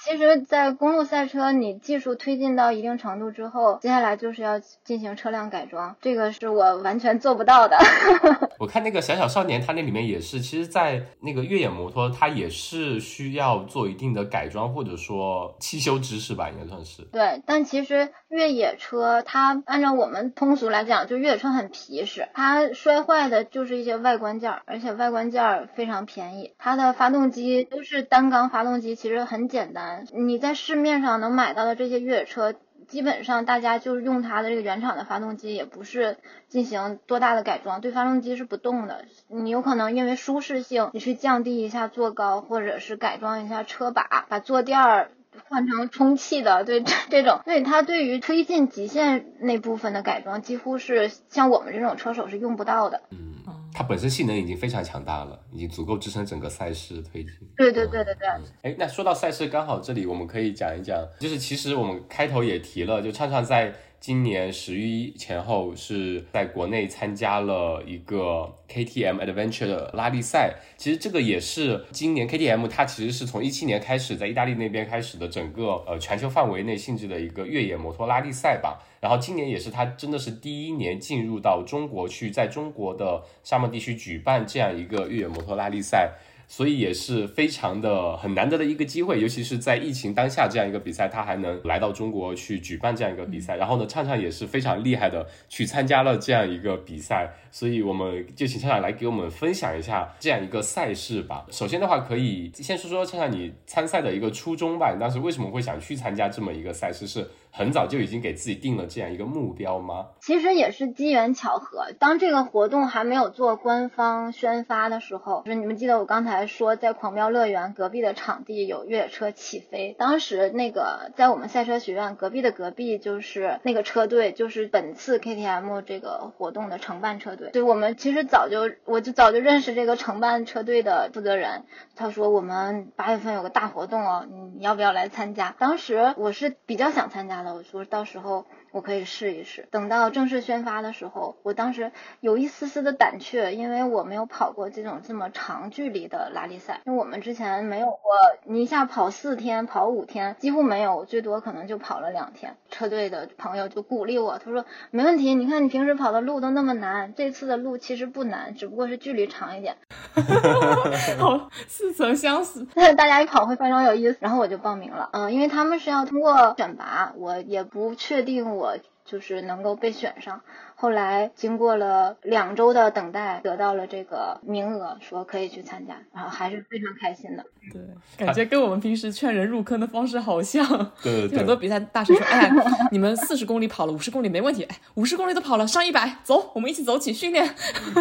[0.07, 7.77] 其实，在公路赛车，你技术推进到一定程度之后，接下来就是要进行车辆改装，这个是我完全做不到的。
[8.61, 17.03] 我看那个小小少年，他那里面也是，其实，在那个越野摩托，它也是需要做一定的改装，或者说汽修知识吧，应该算是。
[17.11, 29.96] 对，但其实越野车，它按照我们通俗来讲，就越野车很皮实，它摔坏的就是一些外观件，而且外观件非常便宜，它的发动机都是单缸发动机，其实很简单。
[30.13, 32.55] 你在市面上能买到的这些越野车，
[32.89, 39.05] 基本上大家就是用它的这个原厂的发动机，也不是进行多大的改装，对发动机是不动的。
[39.29, 45.11] 你有可能因为舒适性，你去降低一下坐高，或者是改装一下车把，把坐垫儿
[45.49, 53.03] 换成充气的，对 这种，所以它对于推进极限那部分的改装，几乎是像我们这种车手是用不到的。
[53.11, 53.56] 嗯。
[53.77, 57.31] 它本身性能已经非常强大了，已经足够支撑整个赛事推进。
[57.59, 58.27] 对对对对对。
[58.62, 63.75] 哎，那说到赛事，刚好这里我们可以讲一讲，就是其实我们开头也提了，就畅畅在
[64.07, 70.55] 今年十一前后是在国内参加了一个 KTM Adventure 的拉力赛。
[70.77, 78.81] 其实这个也是今年 KTM 它其实是从一七年开始在意大利那边开始的整个呃全球范围内性质的一个越野摩托拉力赛吧。
[79.01, 86.12] 然后今年也是它真的是第一年进入到中国去，在中国的沙漠地区举办这样一个越野摩托拉力赛。
[86.49, 93.57] 所以也是非常的很难得的一个机会，尤其是在疫情当下这样一个比赛，他还能来到中国去举办这样一个比赛。
[93.57, 97.35] 然后呢，畅畅也是非常厉害的去参加了这样一个比赛。
[97.51, 101.47] 所以我们就请畅畅来给我们分享一下这样一个赛事吧。
[101.51, 104.93] 首先的话，可以先说说畅畅你参赛的一个初衷吧。
[104.93, 107.07] 你当时为什么会想去参加这么一个赛事？
[107.07, 110.07] 是很早就已经给自己定了这样一个目标吗？
[110.21, 111.87] 其实也是机缘巧合。
[111.99, 116.47] 当这个活动还没有做官方宣发的时候，就是你们记得我刚才。
[116.47, 119.95] 说，在狂飙乐园隔壁的场地有越野车起飞。
[119.99, 127.51] 当时那个在我们赛车学院隔壁的隔壁，就是那个车队，就是本次 KTM 这个活动的承办车队。
[127.53, 131.64] 对我们其实早就，我就早就认识这个承办车队的负责人。
[131.97, 135.55] 他说我们八月份有个大活动哦，你要不要来参加？
[135.59, 137.46] 当时我是比较想参加的。
[137.55, 138.45] 我说到时候
[138.77, 139.67] 我可以试一试。
[139.71, 147.99] 等到正式宣发的时候，我当时有一丝丝的胆怯，因为我没有跑过这种这么长距离的拉力赛，因为我们之前没有过，
[148.45, 152.55] 你一下跑四天、跑五天，几乎没有，最多可能就跑了两天。
[152.69, 159.75] 车队的朋友就鼓励我，他说没问题，你看你平时跑的路都那么难，这次的路其实不难，只不过是距离长一点。
[161.19, 162.62] 好，似曾相识。
[162.99, 165.09] 大家一跑会非常有意思，然后我就报名了。
[165.12, 168.66] 嗯，因为他们是要通过选拔，我也不确定我
[169.05, 170.43] 就是能够被选上。
[170.79, 177.43] 后来经过了两周的等待，得到了这个名额，说可以去参加，然后还是非常开心的。
[177.73, 177.81] 对，
[178.27, 180.65] 感觉跟我们平时劝人入坑的方式好像。
[181.03, 181.39] 对对 对。
[181.39, 182.51] 很多比赛大师说：“哎，
[182.93, 184.65] 你们四十公里跑了，五十公里没问题。
[184.65, 187.49] 哎，五十公里都跑了，上一百，走，我们一起走起训练。”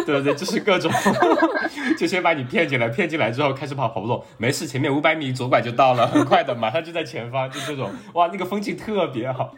[0.04, 0.92] 对对，就是各种，
[1.98, 9.54] 就先把你骗进来，骗进来之后开始跑，跑不动，没事，前面五百米左拐就到了，很快的，马上就在前方，就这种，哇，那个风景特别好。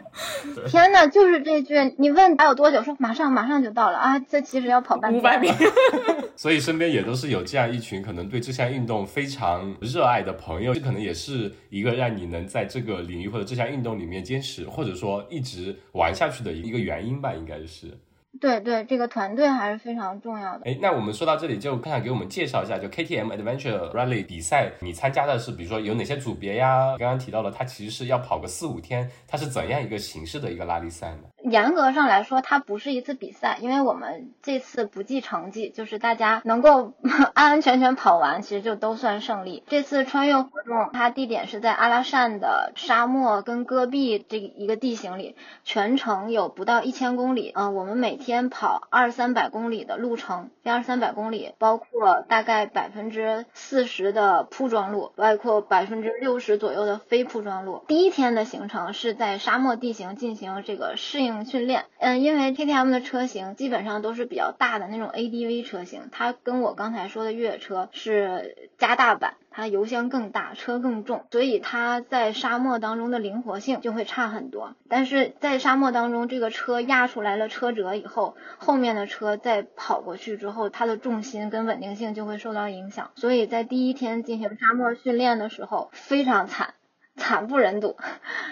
[0.67, 2.81] 天呐，就是这句，你问还有多久？
[2.81, 4.19] 说马上马上就到了啊！
[4.19, 5.49] 这其实要跑半五百米，
[6.35, 17.97] 所以身边也都是有这样一群可能对这项运动非常热爱的朋友，这可能也是一个让你能在这个领域或者这项运动里面坚持，或者说一直玩下去的一个原因吧，应该是。
[18.39, 20.61] 对对，这个团队还是非常重要的。
[20.63, 26.95] 哎，那我们说到这里，就看看给我们介绍一下，就 KTM Adventure Rally 比赛，你参加的是，比如说有哪些组别呀？
[26.99, 31.23] 刚刚提到了，它其实是要跑个四五天，它是怎样一个形式的一个拉力赛呢？
[31.49, 36.93] 严格上来说，它不是一次比赛，因为我们这次不计成绩，就是大家能够
[37.33, 39.63] 安安全全跑完，其实就都算胜利。
[39.67, 47.51] 这次穿越活动，它地点是在阿拉善的沙漠跟戈壁这一个地形里，全程有不到一千公里。
[47.55, 57.83] 嗯，我们每天跑二三百公里的路程，这二三百公里包括大概百分之四十的铺装路，包括百分之六十左右的非铺装路。
[57.87, 61.38] 第一天的行程是在沙漠地形进行这个适应。
[61.45, 74.75] 训练，嗯，因为 KTM 的车型基本上都是比较大的那种 ADV 车型，它跟我刚才说的越野车是加大版，它油箱更大，车更重，所以它在沙漠当中的灵活性就会差很多。
[74.87, 83.11] 但是在沙漠当中，这个车压出来了车辙以后，后面的车再跑过去之后，它的重心跟稳定性就会受到影响。
[83.15, 86.73] 所以在第一天进行沙漠训练的时候，非常惨。
[87.19, 87.95] 惨不忍睹，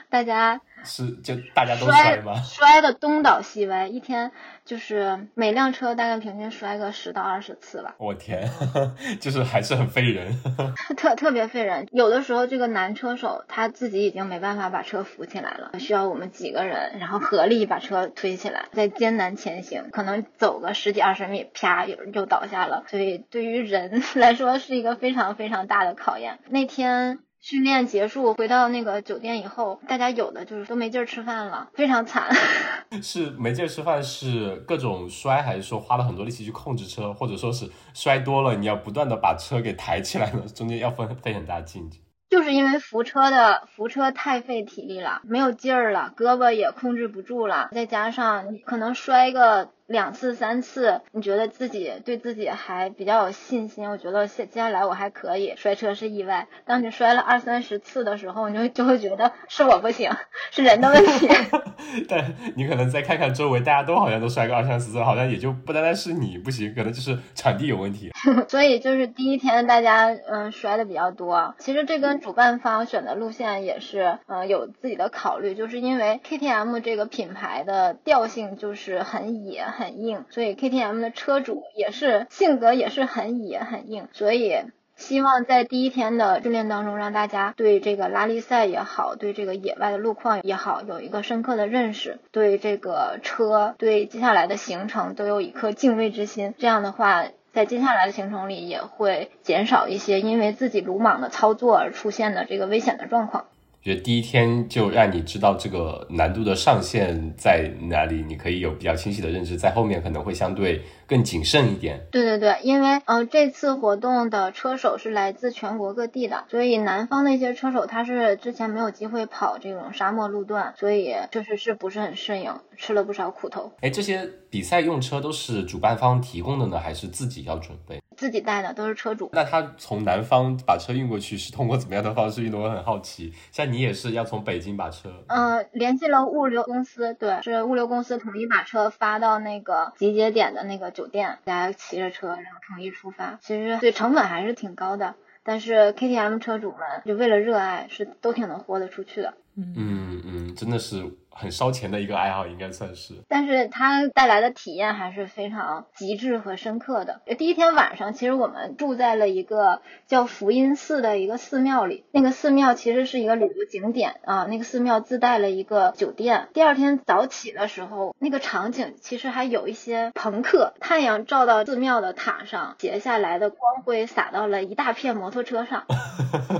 [0.09, 2.35] 大家是就大家都摔吗？
[2.43, 4.31] 摔的东倒西歪，一天
[4.63, 7.95] 就是每辆车大概平均摔个十到二十次吧。
[7.97, 8.47] 我天，
[9.19, 10.39] 就是还是很费人，
[10.95, 11.87] 特特别费人。
[11.91, 22.83] 有的时候这个男车手他自己已经没办法把车扶起来了，需要我们几个人然后合力把车推起来，再艰难前行，可能走个十几二十米，啪，有人就倒下了。
[22.87, 26.39] 所以对于人 来说是一个非常非常大的考验。
[26.49, 27.19] 那天。
[27.49, 32.27] 训练结束，回到那个酒店以后，大家有的就是都没劲儿吃饭了，非常惨。
[33.01, 40.41] 是没劲儿吃饭，是各种摔，还是说花了很多力气去控制车，或者说是摔多了，你要不断的把车给抬起来呢？
[40.53, 41.89] 中间要费费很大劲。
[42.29, 49.69] 就是因为扶车的扶车太费体力了，没有劲儿了，胳膊也控制不住了，再加上可能摔个。
[49.87, 53.89] 两次三次，你觉得自己对自己还比较有信心？
[53.89, 55.53] 我觉得接接下来我还可以。
[55.55, 60.11] 摔车是意外，当你摔了二三十次的时候，你就就会觉得是我不行，
[60.51, 61.29] 是人的问题。
[62.09, 68.11] 但你可能再看看周围，大家都好像都摔个二三十次，好像也就不单单是你不行，可能就是场地有问题。
[68.49, 71.55] 所以就是第一天大家嗯摔的比较多。
[71.59, 79.65] 其实这跟主办方选的路线也是嗯有自己的考虑，就是因为 KTM 这个品牌的调性就是很野。
[79.77, 84.55] 很硬，所以 KTM 的车主也是性格也是很野很硬，所以
[84.95, 96.55] 希望在第一天的训练当中，让大家对这个拉力赛也好，对这个野外的路况也好，有一个深刻的认识，对这个车，对接下来的行程都有一颗敬畏之心。
[96.57, 103.45] 这样的话，在接下来的行程里也会减少一些因为自己鲁莽的操作而出现的这个危险的状况。
[103.87, 110.81] 觉得第一天就让你知道这个难度的上限在哪里，你可以有比较清晰的认知，在后面可能会相对。
[111.07, 112.05] 更谨慎一点。
[112.11, 123.71] 对对对，因为嗯，这次活动的车手是来自全国各地的，所以南方的一些车手他是之前没有机会跑这种沙漠路段，所以确实是不是很适应，吃了不少苦头。
[123.81, 128.01] 哎，这些比赛用车都是主办方提供的呢，还是自己要准备？
[128.17, 129.29] 自己带的，都是车主。
[129.31, 132.57] 那他从南方把车运过去是通过怎么样的方式运的？
[132.57, 133.31] 我很好奇。
[133.51, 135.11] 像你也是要从北京把车？
[135.27, 140.91] 嗯，联系了物流公司，对，是物流公司统一把车发到那个集结点的那个。
[140.97, 143.37] 酒店，大家骑着车，然后统一出发。
[143.39, 149.35] 其实对成本还是挺高的，但是 KTM 车主们就为了热爱，是都挺能豁得出去的。
[149.55, 151.03] 嗯嗯，真的是。
[151.39, 153.13] 很烧钱的一个爱好，应该算是。
[153.27, 157.21] 但是它带来的体验还是非常极致和深刻的。
[157.37, 166.47] 第一天晚上，其实我们住在了一个叫福音寺的一个寺庙里，那个寺庙其实是一个旅游景点啊，那个寺庙自带了一个酒店。
[166.53, 175.85] 第二天早起的时候，那个场景其实还有一些朋克，太阳照到寺庙的塔上，斜下来的光辉洒到了一大片摩托车上，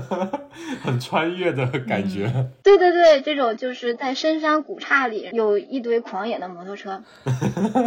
[0.84, 2.30] 很穿越的感觉。
[2.62, 4.62] 对对对，这种就是在深山。
[4.68, 7.02] 古刹里有一堆狂野的摩托车，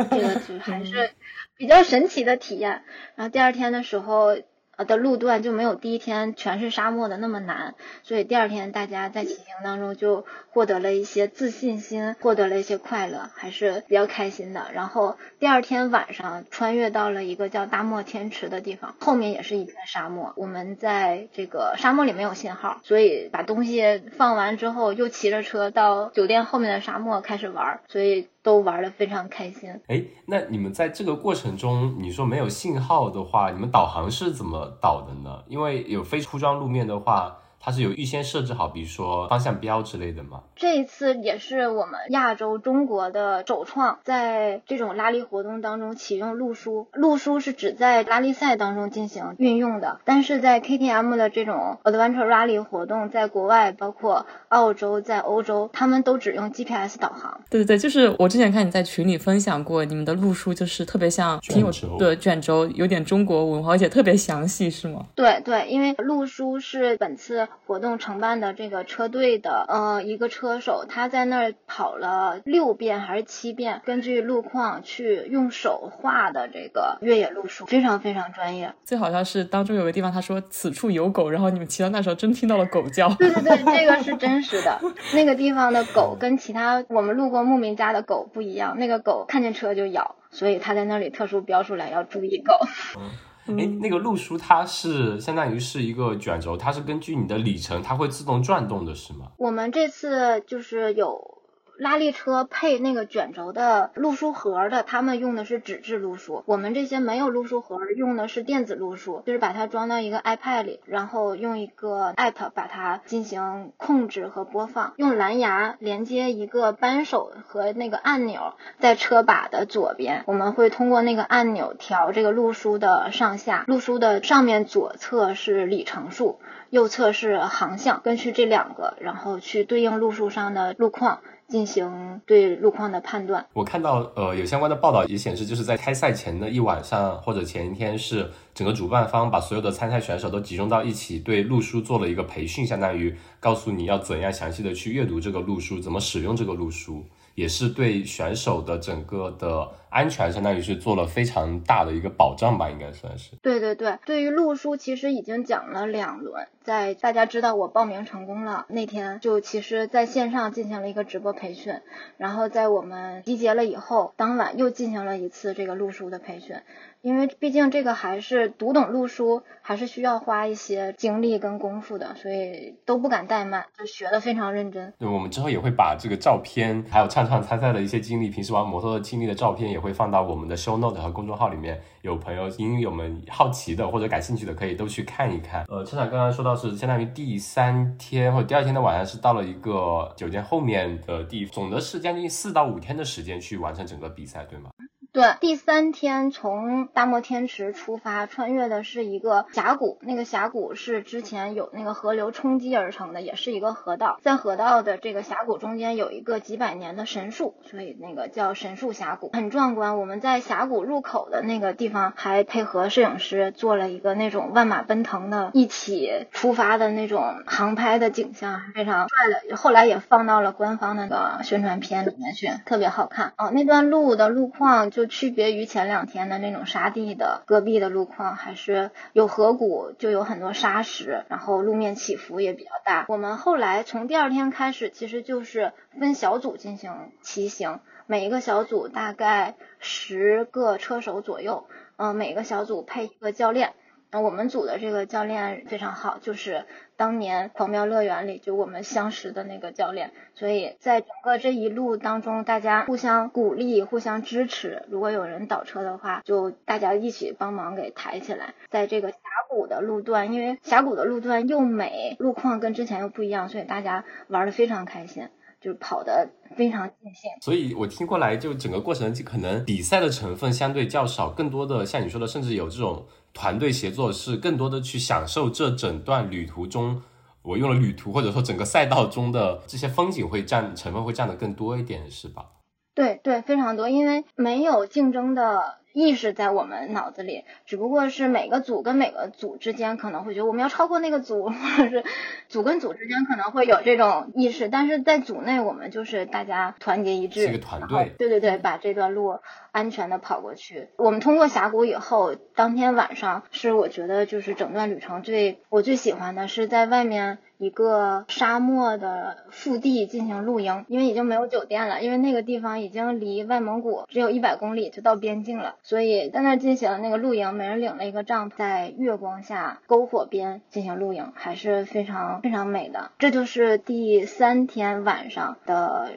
[0.09, 1.11] 这个就还是
[1.55, 2.81] 比较神奇的体验。
[3.13, 4.35] 然后第二天的时候。
[4.77, 14.67] 的路段就没有第一天全是沙漠的那么难，所以第二天大家在骑行当中就获得了一些自信心，获得了一些快乐，还是比较开心的。
[14.74, 20.34] 然后第二天晚上穿越到了一个叫大漠天池的地方，后面也是一片沙漠。
[20.36, 28.28] 我们在这个沙漠里没有信号，所以把东西放完之后，又骑着车到酒店后面的沙漠开始玩，所以。
[28.43, 29.69] 都玩的非常开心。
[29.87, 35.43] 哎，那你们在这个过程中，你说没有信号的话，你们导航是怎么导的呢？
[35.47, 37.37] 因为有非铺装路面的话。
[37.64, 40.41] 它是有预先设置好，比如说方向标之类的吗？
[40.55, 46.88] 这一次也是我们亚洲中国的首创，在这种拉力活动当中启用路书。
[46.93, 57.41] 路书是只在拉力赛当中进行运用的，但是在 KTM 的这种 Adventure Rally 活动，在国外包括澳洲，在欧洲，他们都只用 GPS 导航。
[57.51, 65.05] 对对对，就是我之前看你在群里分享过，你们的路书就是特别像挺有对卷轴，有点中国文化，而且特别详细，是吗？
[65.14, 67.47] 对对，因为路书是本次。
[67.66, 78.74] 活动承办的这个车队的呃一个车手，他在那儿跑了六遍还是七遍，根据路况去用手画的这个越野路数，非常非常专业。
[78.84, 83.08] 最好像是当中有个地方，他说此处有狗，然后你们骑到那时候真听到了狗叫。
[83.16, 84.80] 对对对， 这个是真实的。
[85.14, 92.54] 那个地方的狗跟其他我们路过牧民家的狗不一样，那个狗看见车就咬，所以他在那里特殊标出来要注意狗。
[93.60, 99.32] 哎，那个路书它是相当于是一个卷轴，它是根据你的里程，它会自动转动的，是吗？
[99.38, 101.40] 我们这次就是有。
[101.82, 106.43] 拉力车配那个卷轴的路书盒的，他们用的是纸质路书。
[106.45, 114.93] 我们这些没有路书盒用的是电子路书，就是把它装到一个 iPad 里，然后用一个 App 把它进行控制和播放。
[114.97, 123.63] 用蓝牙连接一个扳手和那个按钮，在车把的左边，我们会通过那个按钮调这个路书的上下。
[123.65, 126.38] 路书的上面左侧是里程数，
[126.69, 131.21] 右侧是航向，根据这两个，然后去对应路书上的路况。
[131.52, 133.45] 进行对路况的判断。
[133.52, 147.04] 我看到，呃，有相关的报道也显示，就是在开赛前的一晚上或者前一天，是整个主办方把所有的参赛选手都集中到一起，对路书做了一个培训，相当于告诉你要怎样详细的去阅读这个路书，怎么使用这个路书。
[147.36, 153.36] 也是对选手的整个的安全，相当于是做了非常大的一个保障吧，应该算是。
[153.41, 161.82] 对对对，对于路书其实已经讲了两轮，在大家知道我报名成功了那天，就其实在线上进行了一个直播培训，
[162.17, 166.57] 然后在我们集结了以后，当晚又进行了一次这个路书的培训。
[167.02, 174.93] 因为毕竟这个还是读懂路书，还是需要花一些精力跟功夫的，所以都不敢怠慢，就学的非常认真。
[174.99, 181.82] 对，我们之后也会把这个照片，还有畅畅参赛的一些经历，平时玩摩托的经历的照片，也会放到我们的 show note 和公众号里面。
[182.04, 185.64] 有朋友、因友们好奇的或者感兴趣的，可以都去看一看。
[185.70, 194.72] 呃，畅畅刚刚说到是相当于第三天或者第二天的晚上，是到了一个酒店后面的地，总的是将近四到五天的时间去完成整个比赛，对吗？
[195.14, 199.97] 对，第三天从大漠天池出发，穿越的是一个峡谷。
[199.99, 204.20] 那个峡谷是之前有那个河流冲击而成的，也是一个河道。
[204.22, 209.99] 在河道的这个峡谷中间有一个几百年的神树，所以那个叫神树峡谷，很壮观。
[209.99, 219.57] 我们在峡谷入口的那个地方还配合摄影师做了一个那种万马奔腾的一起出发的那种航拍的景象，非常帅的。
[219.57, 223.34] 后来也放到了官方那个宣传片里面去，特别好看。
[223.38, 225.01] 哦，那段路的路况就。
[225.02, 233.08] 就区别于前两天的那种沙地的戈壁的路况，还是有河谷，就有很多沙石，然后路面起伏也比较大。
[233.08, 236.93] 我们后来从第二天开始，其实就是分小组进行
[237.24, 243.74] 骑行，每一个小组大概十个车手左右，嗯，每个小组配一个教练。
[244.12, 246.66] 那我们组的这个教练非常好，就是
[246.97, 254.84] 当年狂飙乐园里就我们相识的那个教练，所以在整个这一路当中，大家互相鼓励、互相支持。
[254.89, 258.53] 如果有人倒车的话，就大家一起帮忙给抬起来。
[258.70, 259.18] 在这个峡
[259.49, 265.30] 谷的路段，因为峡谷的路段又美，路况跟之前又不一样，所以大家玩的非常开心。
[265.62, 267.30] 就是跑得非常尽兴。
[267.39, 277.01] 所以我听过来，就整个过程可能比赛的成分相对较少，更多的像你说的，甚至有这种团队协作，是更多的去享受这整段旅途中，
[277.41, 282.45] 我用了旅途或者说整个赛道中的这些风景会占成分会占的更多一点，是吧？
[282.93, 285.80] 对对，非常多，因为没有竞争的。
[285.93, 292.03] 意识在我们脑子里，只不过是每个组跟每个组之间可能会觉得我们要超过那个组，或者是
[292.47, 299.39] 组跟组之间可能会有这种意识，但是在组内我们就是大家团结一致，是个团队，对对对，把这段路
[299.71, 300.89] 安全的跑过去。
[300.97, 307.39] 我们通过峡谷以后，当天晚上是我觉得就是整段旅程最我最喜欢的是在外面。
[307.62, 323.12] 一个沙漠的腹地进行露营，因为已经没有酒店了，因为那个地方已经离外蒙古只有一百公里就到边境了，所以在那儿进行那个露营，每人领了一个帐篷，在月光下篝火边进行露营，还是非常非常美的。
[323.20, 326.09] 这就是第三天晚上的。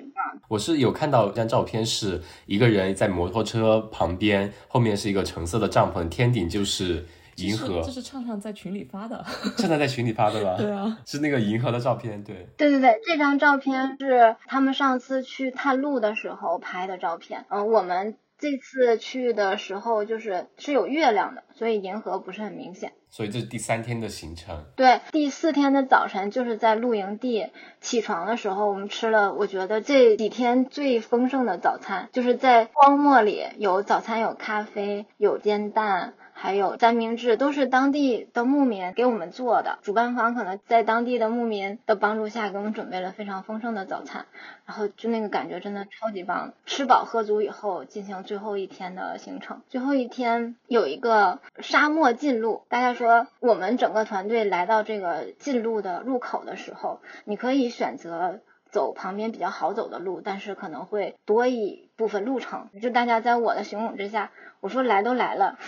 [0.48, 7.04] 我是有看到一张照片，是一个人在摩托车旁边，后面是一个橙色的帐篷，天顶就是。
[7.36, 9.24] 银河，这是畅畅在群里发的，
[9.58, 10.56] 畅畅在群里发的吧？
[10.58, 17.44] 对啊， 是那个银河的照片，对，对对对，这张照片是他们上次去探路的时候拍的照片。
[17.48, 22.92] 嗯，我们这次去的时候就是是有月亮的，所以银河不是很明显。
[23.08, 24.64] 所以这是第三天的行程。
[24.74, 27.46] 对，第四天的早晨就是在露营地
[27.80, 36.14] 起床的时候，我们吃了我觉得这几天最丰盛的早餐，就是在荒漠里有早餐，有咖啡，有煎蛋。
[36.36, 44.26] 还有三明治都是当地的牧民给我们做的，主办方可能在当地的牧民的帮助下给我们准备了非常丰盛的早餐，
[44.66, 46.52] 然后就那个感觉真的超级棒。
[46.66, 52.64] 吃饱喝足以后进行最后一天的行程，最后一天有一个沙漠进路。
[52.68, 62.68] 大家说我们整个团队来到这个进路的入口的时候，你可以选择走旁边比较好走的路，但是可能会多一部分路程。
[62.80, 64.30] 就大家在我的形容之下。
[64.60, 65.58] 我说来都来了，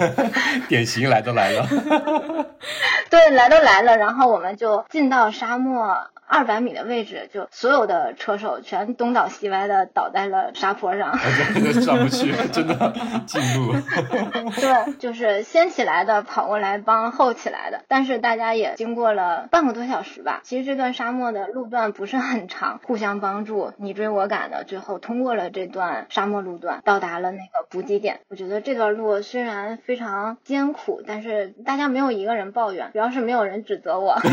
[0.66, 1.66] 典型来都来了，
[3.10, 5.94] 对，来都来了，然后我们就进到沙漠。
[6.30, 12.94] 二百米的位置，就所有的车手全东倒西歪的倒在了沙坡上，上不去，真的
[13.26, 13.72] 进路。
[14.54, 20.40] 对，就是先起来的跑过来帮后起来的，但是大家也经过了半个多小时吧。
[20.44, 28.20] 其实这段沙漠的路段不是很长，互相帮助，你追我赶的，最后通过了这段沙漠路段，到达了那个补给点。
[28.28, 34.16] 我觉得这段路虽然非常艰苦，但是大家没有一个人抱怨，主要是没有人指责我。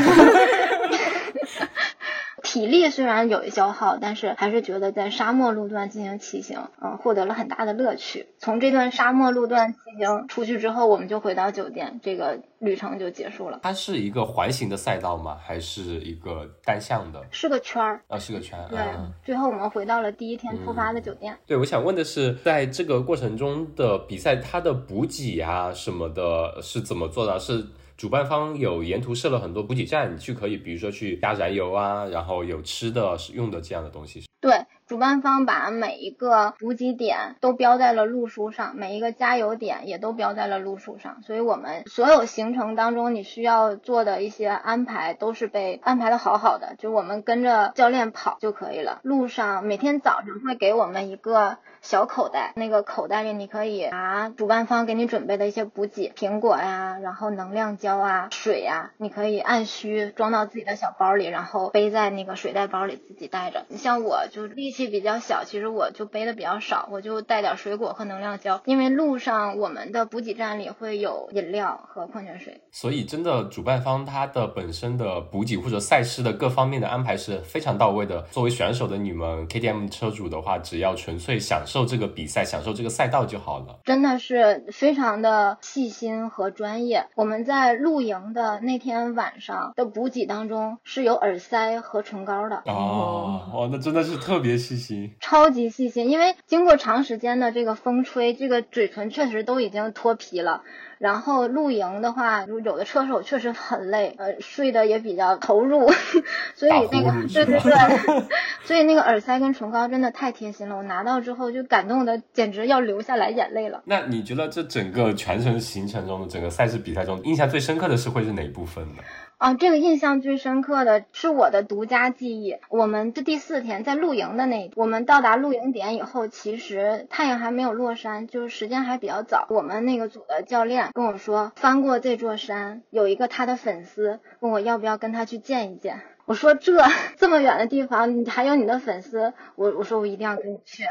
[2.58, 8.30] 体力虽然有一消耗，但是还是觉得在沙漠路段进行骑行，嗯，获得了很大的乐趣。
[8.40, 13.60] 从这段沙漠路段骑行出去之后，我们就回到酒店，这个旅程就结束了。
[13.62, 15.38] 它是一个环形的赛道吗？
[15.40, 17.24] 还是一个单向的？
[17.30, 18.58] 是个圈儿啊，是个圈。
[18.72, 18.80] 对，
[19.24, 21.38] 最后我们回到了第一天出发的酒店。
[21.46, 27.38] 对，我想问的是，在这个过程中的比赛，它的补给啊什么的，是怎么做的？
[27.40, 27.64] 是？
[27.98, 34.24] 主办方有沿途设了很多补给站，去可以，比如说去加燃油啊，然后有吃的、用的这样的东西。
[34.40, 49.00] 对，主办方把每一个补给点都标在了路书上，每一个加油点也都标在了路书上，所以我们所有行程当中你需要做的一些安排都是被安排的好好的，就我们跟着教练跑就可以了。
[49.02, 51.58] 路上每天早上会给我们一个。
[51.82, 63.66] 小口袋，那个口袋里你可以拿主办方给你准备的一些补给，苹果呀，然后能量胶啊，水呀，你可以按需装到自己的小包里，然后背在那个水袋包里自己带着。
[63.70, 72.62] 你像我就力气比较小，其实我就背的比较少，我就带点水果和能量胶，因为路上我们的补给站里会有饮料和矿泉水。
[72.72, 78.22] 所以真的主办方他的本身的补给或者赛事的各方面的安排是非常到位的。
[78.32, 81.78] 作为选手的你们 KTM 车主的话，只要纯粹享受。
[81.78, 83.82] 受这个比赛，享受这个赛道就好了。
[83.86, 87.06] 真的是非常的细心和专业。
[87.14, 92.64] 我们在露营的那天晚上的补给当中是有耳塞和唇膏的。
[92.66, 96.10] 哦，哇，那真的是特别细心，超级细心。
[96.10, 100.64] 因为经过长时间的这个风吹，这个嘴唇确实都已经脱皮了。
[101.00, 105.90] 然后露营的话，有的车手确实很累，呃，睡得也比较投入，
[106.56, 108.24] 所以那个对对对，
[108.66, 113.82] 所以那个耳塞跟唇膏真的太贴心了，我拿到之后就感动的简直要流下来眼泪了。
[113.86, 119.04] 那你觉得这整个全程行程中的整个赛事比赛中，印象最深刻的是会是哪一部分呢？
[119.38, 122.58] 啊，这个印象最深刻的是我的独家记忆。
[122.70, 129.46] 我们这第四天在露营的那，我们到达露营点以后，其实太阳还没有落山，就是时间还比较早。
[129.50, 136.02] 我们那个组的教练跟我说，翻过这座山有一个他的粉丝，问我要不要跟他去见一见。
[136.26, 136.84] 我说这
[137.18, 140.84] 这么远的地方，你还有你的粉丝，我我说我一定要跟你去。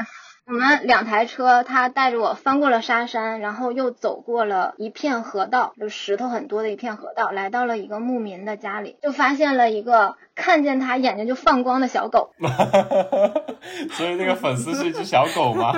[0.47, 12.31] 我们两台车，他带着我翻过了沙山，然后又走过了一片河道，就石头很多的一片河道，来到了一个牧民的家里，就发现了一个看见他眼睛就放光的小狗。
[13.91, 15.73] 所以那个粉丝是一只小狗吗？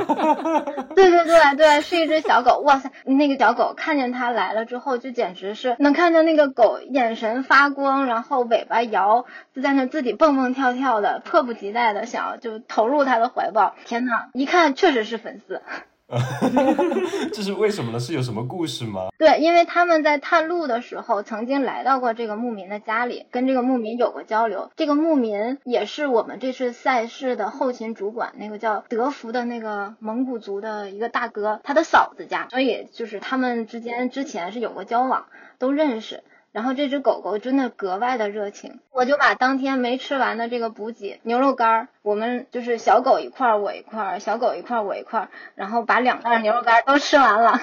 [0.94, 2.60] 对对对对，是一只小狗。
[2.60, 13.74] 哇塞，那个小狗看见他来了之后，就简直是能看见那个狗眼神发光，然后尾巴摇，就在那自己蹦蹦跳跳的，迫不及待的想要就投入他的怀抱。
[13.86, 15.62] 天呐，一看确实是粉丝。
[17.34, 18.00] 这是为什么呢？
[18.00, 19.08] 是有什么故事吗？
[19.18, 24.70] 对，因为他们在探路的时候，曾经来到过这个牧民的家里，跟这个牧民有过交流。
[24.74, 35.26] 这个牧民也是我们这次赛事的后勤主管，那个叫德福的那个蒙古族的一个大哥，他的嫂子家，所以就是他们之间之前是有过交往，
[35.58, 36.24] 都认识。
[36.52, 47.60] 然后这只狗狗真的格外的热情，我就把当天没吃完的这个补给牛肉干儿，我们就是小狗一块儿，我一块儿，小狗一块儿，我一块儿，然后把两袋牛肉干都吃完了。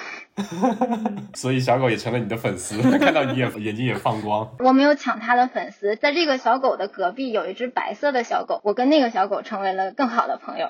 [1.33, 4.55] 所以小狗也成了你的粉丝，看到你也 眼睛也放光。
[4.59, 10.69] 我没有抢它的粉丝，在这个小狗的隔壁有一只白色的小狗，我跟那个小狗成为了更好的朋友。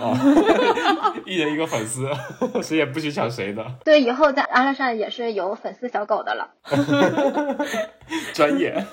[0.00, 0.16] 哦，
[1.26, 2.08] 一人一个粉丝，
[2.62, 3.64] 谁也不许抢谁的。
[3.84, 6.50] 对，以后在阿拉善也是有粉丝小狗的了。
[8.34, 8.84] 专业，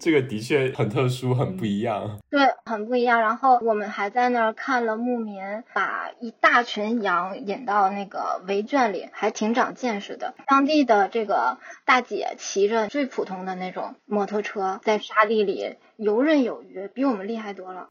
[0.00, 2.18] 这个的确很特殊，很不一样。
[2.30, 3.20] 对，很不一样。
[3.20, 5.40] 然后我们还在那儿看了牧民
[5.74, 10.34] 把一大群羊引到那个围圈里，还挺长见识的。
[10.46, 15.76] 当地的这个大姐骑着最普通的那种摩托车，在沙地里。
[16.00, 17.88] 游刃有余，比我们厉害多了。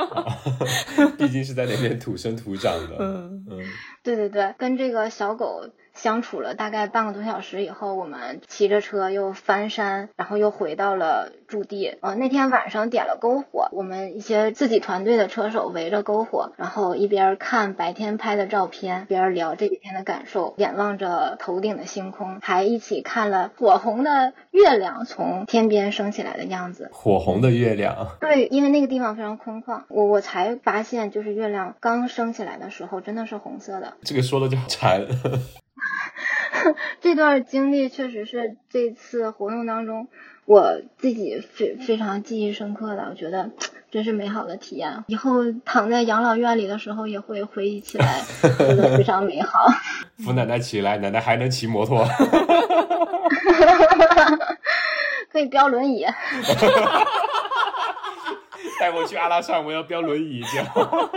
[1.18, 2.96] 毕竟是在那边土生土长的。
[2.98, 3.58] 嗯嗯，
[4.02, 5.68] 对对对，跟这个小狗。
[6.00, 11.98] 相处了大概半个多小时以后，我们骑着车又翻山，然后又回到了驻地。
[12.00, 26.88] 呃，那天晚上点了篝火，我们一些自己团队的车手围着篝火，然后一边看白天拍的照片，一边聊这几天的感受，眼望着头顶的星空，还一起看了火红的月亮从天边升起来的样子。
[26.92, 28.16] 火红的月亮。
[28.20, 33.94] 对，因为那个地方非常空旷，我我才发现，就是月亮刚升起来的时候，真的是红色的。
[34.02, 35.06] 这个说的就好馋。
[37.00, 40.08] 这段经历确实是这次活动当中
[40.44, 43.50] 我自己非非常记忆深刻的，我觉得
[43.90, 45.04] 真是美好的体验。
[45.06, 48.20] 以后躺在养老院里的时候也会回忆起来，
[48.58, 49.68] 觉得非常美好。
[50.24, 52.04] 扶奶奶起来，奶奶还能骑摩托，
[55.30, 56.04] 可以飙轮椅。
[58.80, 60.66] 带我去阿拉善，我要飙轮椅这样。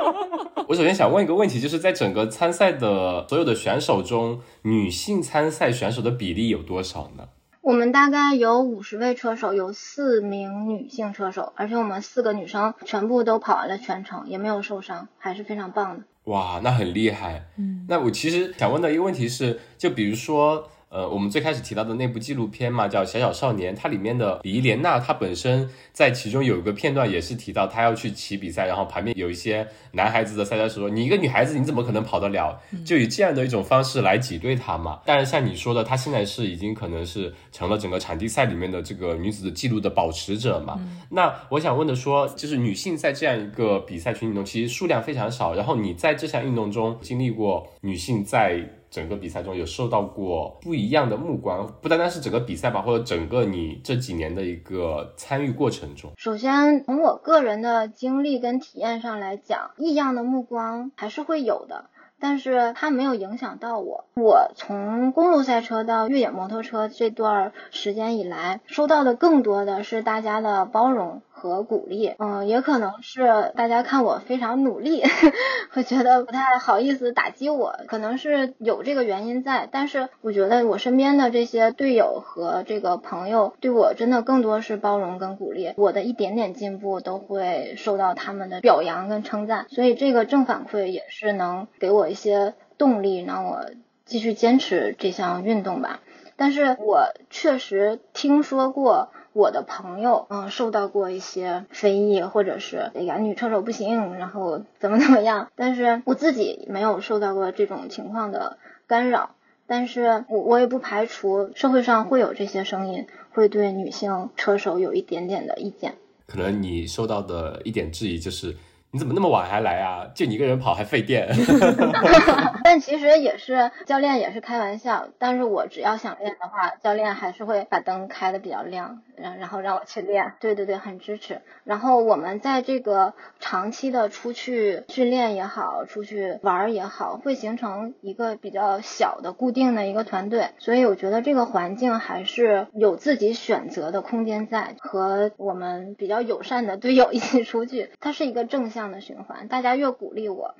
[0.67, 7.29] 我首先想问一个问题，就是在整个参赛的所有的选手中，女性参赛选手的比例有多少呢？
[7.61, 16.03] 我们大概有五十位车手，有四名女性车手，而且我们四个女生全部都跑完了全程，也没有受伤，还是非常棒的。
[16.25, 17.45] 哇，那很厉害。
[17.57, 20.67] 嗯，那我其实想问的一个问题是，就比如说。
[20.93, 34.99] 呃，我们最开始提到的那部纪录片嘛，叫《小小少年》，它里面的李莲娜，她本身在其中有一个片段也是提到，她要去骑比赛，然后旁边有一些男孩子的赛车手说：“你一个女孩子，你怎么可能跑得了？”就以这样的一种方式来挤兑她嘛。
[35.03, 40.79] 但是，像你说的，她现在是已经可能是成了整个场地赛里面的这个女子的记录的保持者嘛。
[41.09, 45.55] 那我想问的说，就是女性在这样一个比赛群体中，其实数量非常少。
[45.55, 48.63] 然后你在这项运动中经历过女性在。
[48.93, 56.11] 整个比赛中有受到过不一样的目光，不单单是整个比赛吧，或者整个你这几年的一个参与过程中。
[56.15, 61.85] 首先从我个人的经历跟体验上来讲，异样的目光还是会有的，
[62.19, 64.05] 但是它没有影响到我。
[64.13, 71.23] 我从公路赛车到越野摩托车这段时间以来，收到的更多的是大家的包容。
[71.35, 75.03] 和鼓励，嗯，也可能是大家看我非常努力，
[75.73, 79.67] 会觉得不太好意思打击我，可能是有这个原因在。
[79.69, 93.65] 但是我觉得我身边的这些队友和这个朋友对我真的更多是包容跟鼓励，我的一点点进步都会受到他们的表扬跟称赞，所以这个正反馈也是能给我一些动力，让我
[94.05, 95.99] 继续坚持这项运动吧。
[96.35, 99.09] 但是我确实听说过。
[99.33, 105.49] 我的朋友，嗯，受到过一些非议，或者是哎呀，女车手不行，然后怎么怎么样。
[105.55, 108.57] 但是我自己没有受到过这种情况的
[108.87, 109.31] 干扰，
[109.67, 115.95] 但是我我也不排除社会上会有这些声音，会对女性车手有一点点的意见。
[116.27, 118.55] 可能你受到的一点质疑就是。
[118.95, 120.05] 你怎么那么晚还来啊？
[120.13, 121.27] 就你一个人跑还费电。
[122.63, 130.33] 但其实也是教练也是开玩笑，但是我只要想练的话，教练还是会把灯开的比较亮，然然后让我去练。
[130.39, 131.41] 对对对，很支持。
[131.63, 150.55] 然后我们在这个长期的出去训练也好，出去玩也好，会形成一个比较小的固定的一个团队，所以我觉得这个环境还是有自己选择的空间在，和我们比较友善的 队友一起出去，它是一个正向的循环，大家越鼓励我。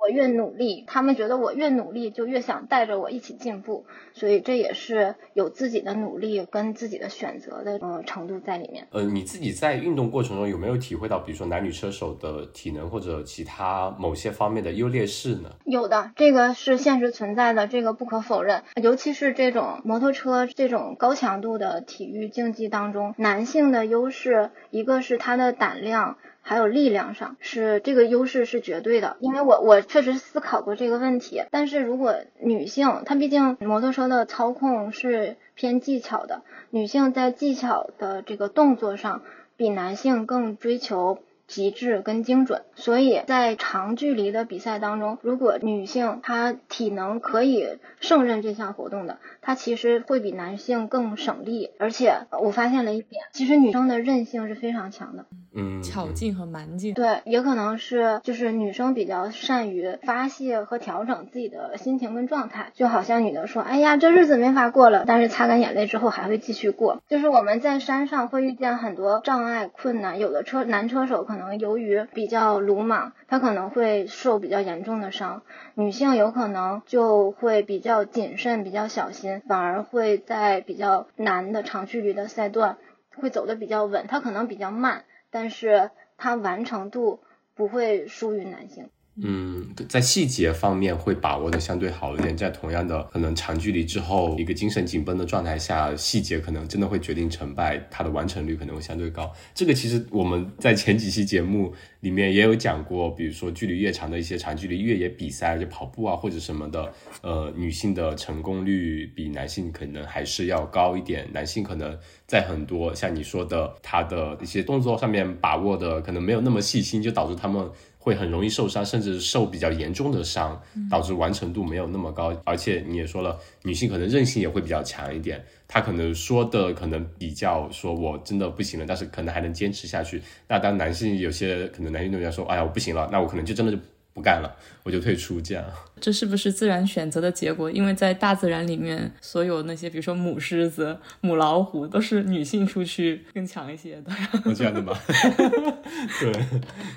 [0.00, 8.86] 我越努力，他们觉得我越努力，就越想带着我一起进步，所以这也是有自己的努力跟自己的选择的呃程度在里面。
[8.92, 15.50] 呃，你自己在运动过程中有没有体会到，比如说男女车手的体能或者其他某些方面的优劣势呢？
[15.64, 18.62] 有的，这个是现实存在的，这个不可否认。
[18.80, 26.16] 尤其是这种摩托车这种高强度的体育竞技当中，男性的优势一个是他的胆量。
[26.48, 31.42] 还有力量上是这个优势是绝对的，因为我我确实思考过这个问题。
[31.50, 36.40] 但是如果女性，她毕竟摩托车的操控是偏技巧的，
[36.70, 39.20] 女性在技巧的这个动作上
[39.58, 49.18] 比男性更追求极致跟精准，所以在长距离的比赛当中，如果女性她体能可以胜任这项活动的，
[49.48, 51.70] 她其实会比男性更省力。
[51.78, 55.24] 而且我发现了一点，其实女生的韧性是非常强的。
[55.54, 67.02] 嗯，巧劲和蛮劲，对，也可能是就是女生比较善于发泄和调整自己的心情跟状态，就好像女的说，哎呀，这日子没法过了，但是擦干眼泪之后还会继续过。
[67.08, 75.40] 就是我们在山上会遇见很多障碍困难，有的车男车手可能由于比较鲁莽，他可能会受比较严重的伤，
[75.74, 82.78] 女性有可能就会比较谨慎、比较小心，反而会在比较难的长距离的赛段
[83.16, 85.04] 会走的比较稳，他可能比较慢。
[85.30, 87.20] 但是他完成度
[87.54, 88.90] 不会输于男性。
[89.20, 99.32] 嗯，在细节方面会把握的相对好一点，在同样的可能长距离之后，一个精神紧绷的状态下，细节可能真的会决定成败，它的完成率可能会相对高。
[99.54, 106.92] 这个其实我们在前几期节目里面也有讲过，比如说距离越长的一些长距离越野比赛，就跑步啊或者什么的，
[107.22, 111.28] 呃，女性的成功率比男性可能还是要高一点。
[111.32, 117.68] 男性可能在很多像你说的，他的一些动作上面把握的可能没有那么细心，就导致他们。
[117.98, 122.34] 会很容易受伤，甚至受比较严重的伤，导致完成度没有那么高。
[122.44, 130.22] 而且你也说了，女性可能韧性也会比较强一点，她可能说的可能比较说我真的不行了，但是可能还能坚持下去。
[130.46, 133.78] 那当男性有些可能男运动员说，哎呀我不行了，那我可能就真的就。
[134.18, 134.52] 不干了，
[134.82, 135.40] 我就退出。
[135.40, 135.64] 这样，
[136.00, 137.70] 这是不是自然选择的结果？
[137.70, 144.10] 因为在大自然里面，所有那些比如说母狮子、母老虎，都是女性出去更强一些的。
[144.56, 144.92] 这样的吗？
[146.18, 146.32] 对，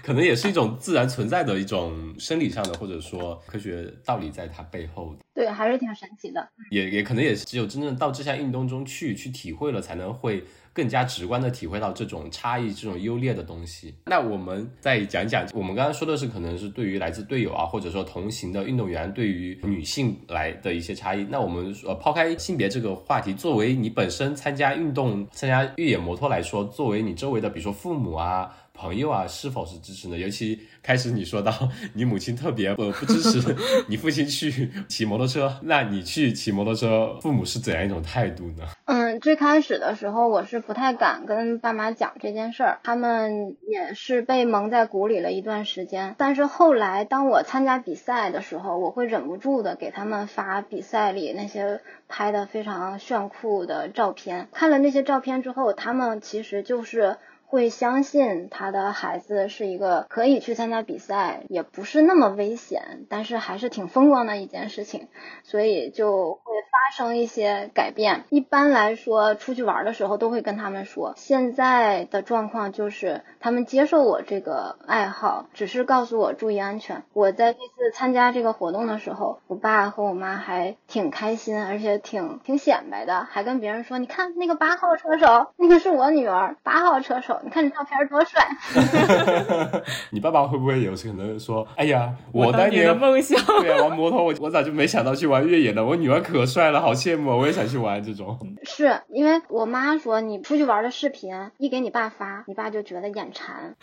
[0.03, 5.15] 可能也是一种自然存在的一种生理上的，或者说科学道理在它背后。
[5.35, 6.49] 对，还是挺神奇的。
[6.71, 10.43] 也也可能也是只有真正到这项运动中去去体会了，才能会。
[10.73, 13.93] 更加直观的体会到这种差异、这种优劣的东西。
[14.05, 21.25] 那我们再讲讲，我们刚刚说的是可能是对于来自队友啊，或者说同行的运动员对于女性来的一些差异。
[21.29, 28.55] 那我们呃抛开性别这个话题，作为你本身参加运动、参加越野摩托来说，作为你周围的比如说父母啊。
[28.81, 30.17] 朋友啊，是否是支持呢？
[30.17, 31.53] 尤其开始你说到
[31.93, 33.55] 你母亲特别呃不支持
[33.87, 38.65] 你父亲去骑摩托车，那你去骑摩托车，父母是怎样一种态度呢？
[38.85, 46.15] 嗯，最开始的时候我是不太敢跟爸妈讲这件事儿，他们也是被蒙在鼓里了一段时间。
[46.17, 54.47] 但是后来当我参加比赛的时候，我会忍不住的给他们发比赛里那些拍的非常炫酷的照片。
[54.51, 57.17] 看了那些照片之后，他们其实就是。
[57.51, 65.09] 会相信他的孩子是一个可以去参加比赛，也不是那么危险，但是还是挺风光的一件事情，
[65.43, 68.23] 所以就会发生一些改变。
[68.29, 77.03] 一般来说，出去玩的时候都会跟他们说，现在的状况就是他们接受我这个爱好，只是告诉我注意安全。
[77.13, 87.39] 我在这次参加这个活动的时候，我爸和我妈还挺开心，而且挺挺显摆的，还跟别人说，你看那个八号车手，那个是我女儿，八号车手。
[87.43, 88.47] 你看这照片多帅！
[90.11, 95.83] 你爸爸会不会有可能说：“哎呀，我当年的梦想，对啊，玩摩托，我我咋就没想到去玩越野呢？
[95.83, 103.75] 我女儿可帅了，好羡慕，我也想去玩这种。”是因为我妈说，你出去玩的视频一给你爸发，你爸就觉得眼馋。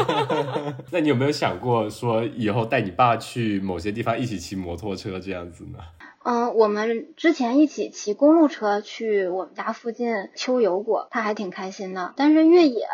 [0.90, 5.78] 那你有没有想过说以后带你爸去某些地方一起骑摩托车这样子呢？
[6.22, 12.12] 嗯，我们之前一起骑公路车去我们家附近秋游过，他还挺开心的。
[12.16, 12.86] 但是越野，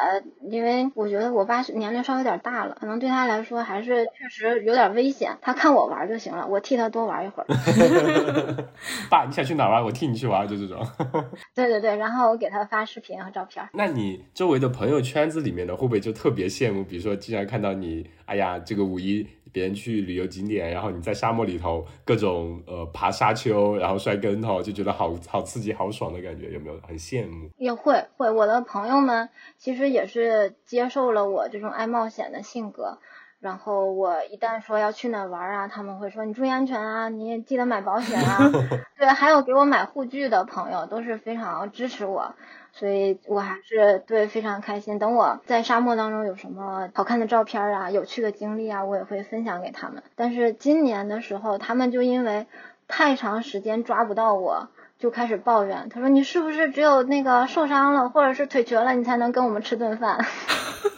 [0.49, 5.37] 因为我觉得我爸年龄稍微有点大了，可能对他来说还是确实有点危险。
[5.43, 7.47] 他看我玩就行了，我替他多玩一会儿。
[9.11, 9.83] 爸，你想去哪玩？
[9.83, 10.87] 我替你去玩，就这种。
[11.53, 13.69] 对对对，然后我给他发视频和照片。
[13.73, 16.85] 那你周围的朋友圈子里面的会不会就特别羡慕？
[16.85, 19.27] 比如说，经常看到你，哎呀，这个五一。
[19.57, 27.49] 别人去旅游景点，然后你在沙漠里头各种呃爬沙丘，然后摔跟头，就觉得好好刺激、好爽的感觉，有没有很羡慕？
[27.57, 32.99] 也会会，我的朋友们其实也是接受了我这种爱冒险的性格，
[33.41, 38.53] 然后我一旦说要去哪玩啊，他们会说你注意安全啊，你也记得买保险啊。
[38.99, 42.35] 对，还有给我买护具的朋友都是非常支持我。
[42.79, 44.99] 所以我还是对非常开心。
[44.99, 50.03] 等我在沙漠当中有什么好看的照片啊、有趣的经历啊，我也会分享给他们。
[50.15, 52.47] 但是今年的时候，他们就因为
[52.87, 54.69] 太长时间抓不到我，
[54.99, 55.89] 就开始抱怨。
[55.91, 60.19] 他说：“你是不是只有那个受伤了，或者是腿瘸了，你才能跟我们吃顿饭？”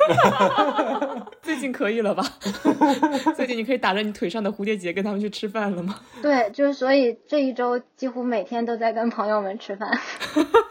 [1.42, 2.22] 最近可以了吧？
[3.36, 5.96] 最近你可以打着你腿上的蝴蝶结跟他们去吃饭了吗？
[6.22, 9.90] 对，就是所以这一周几乎每天都在跟朋友们吃饭。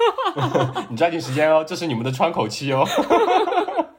[0.89, 2.85] 你抓紧时间哦，这是你们的窗口期哦。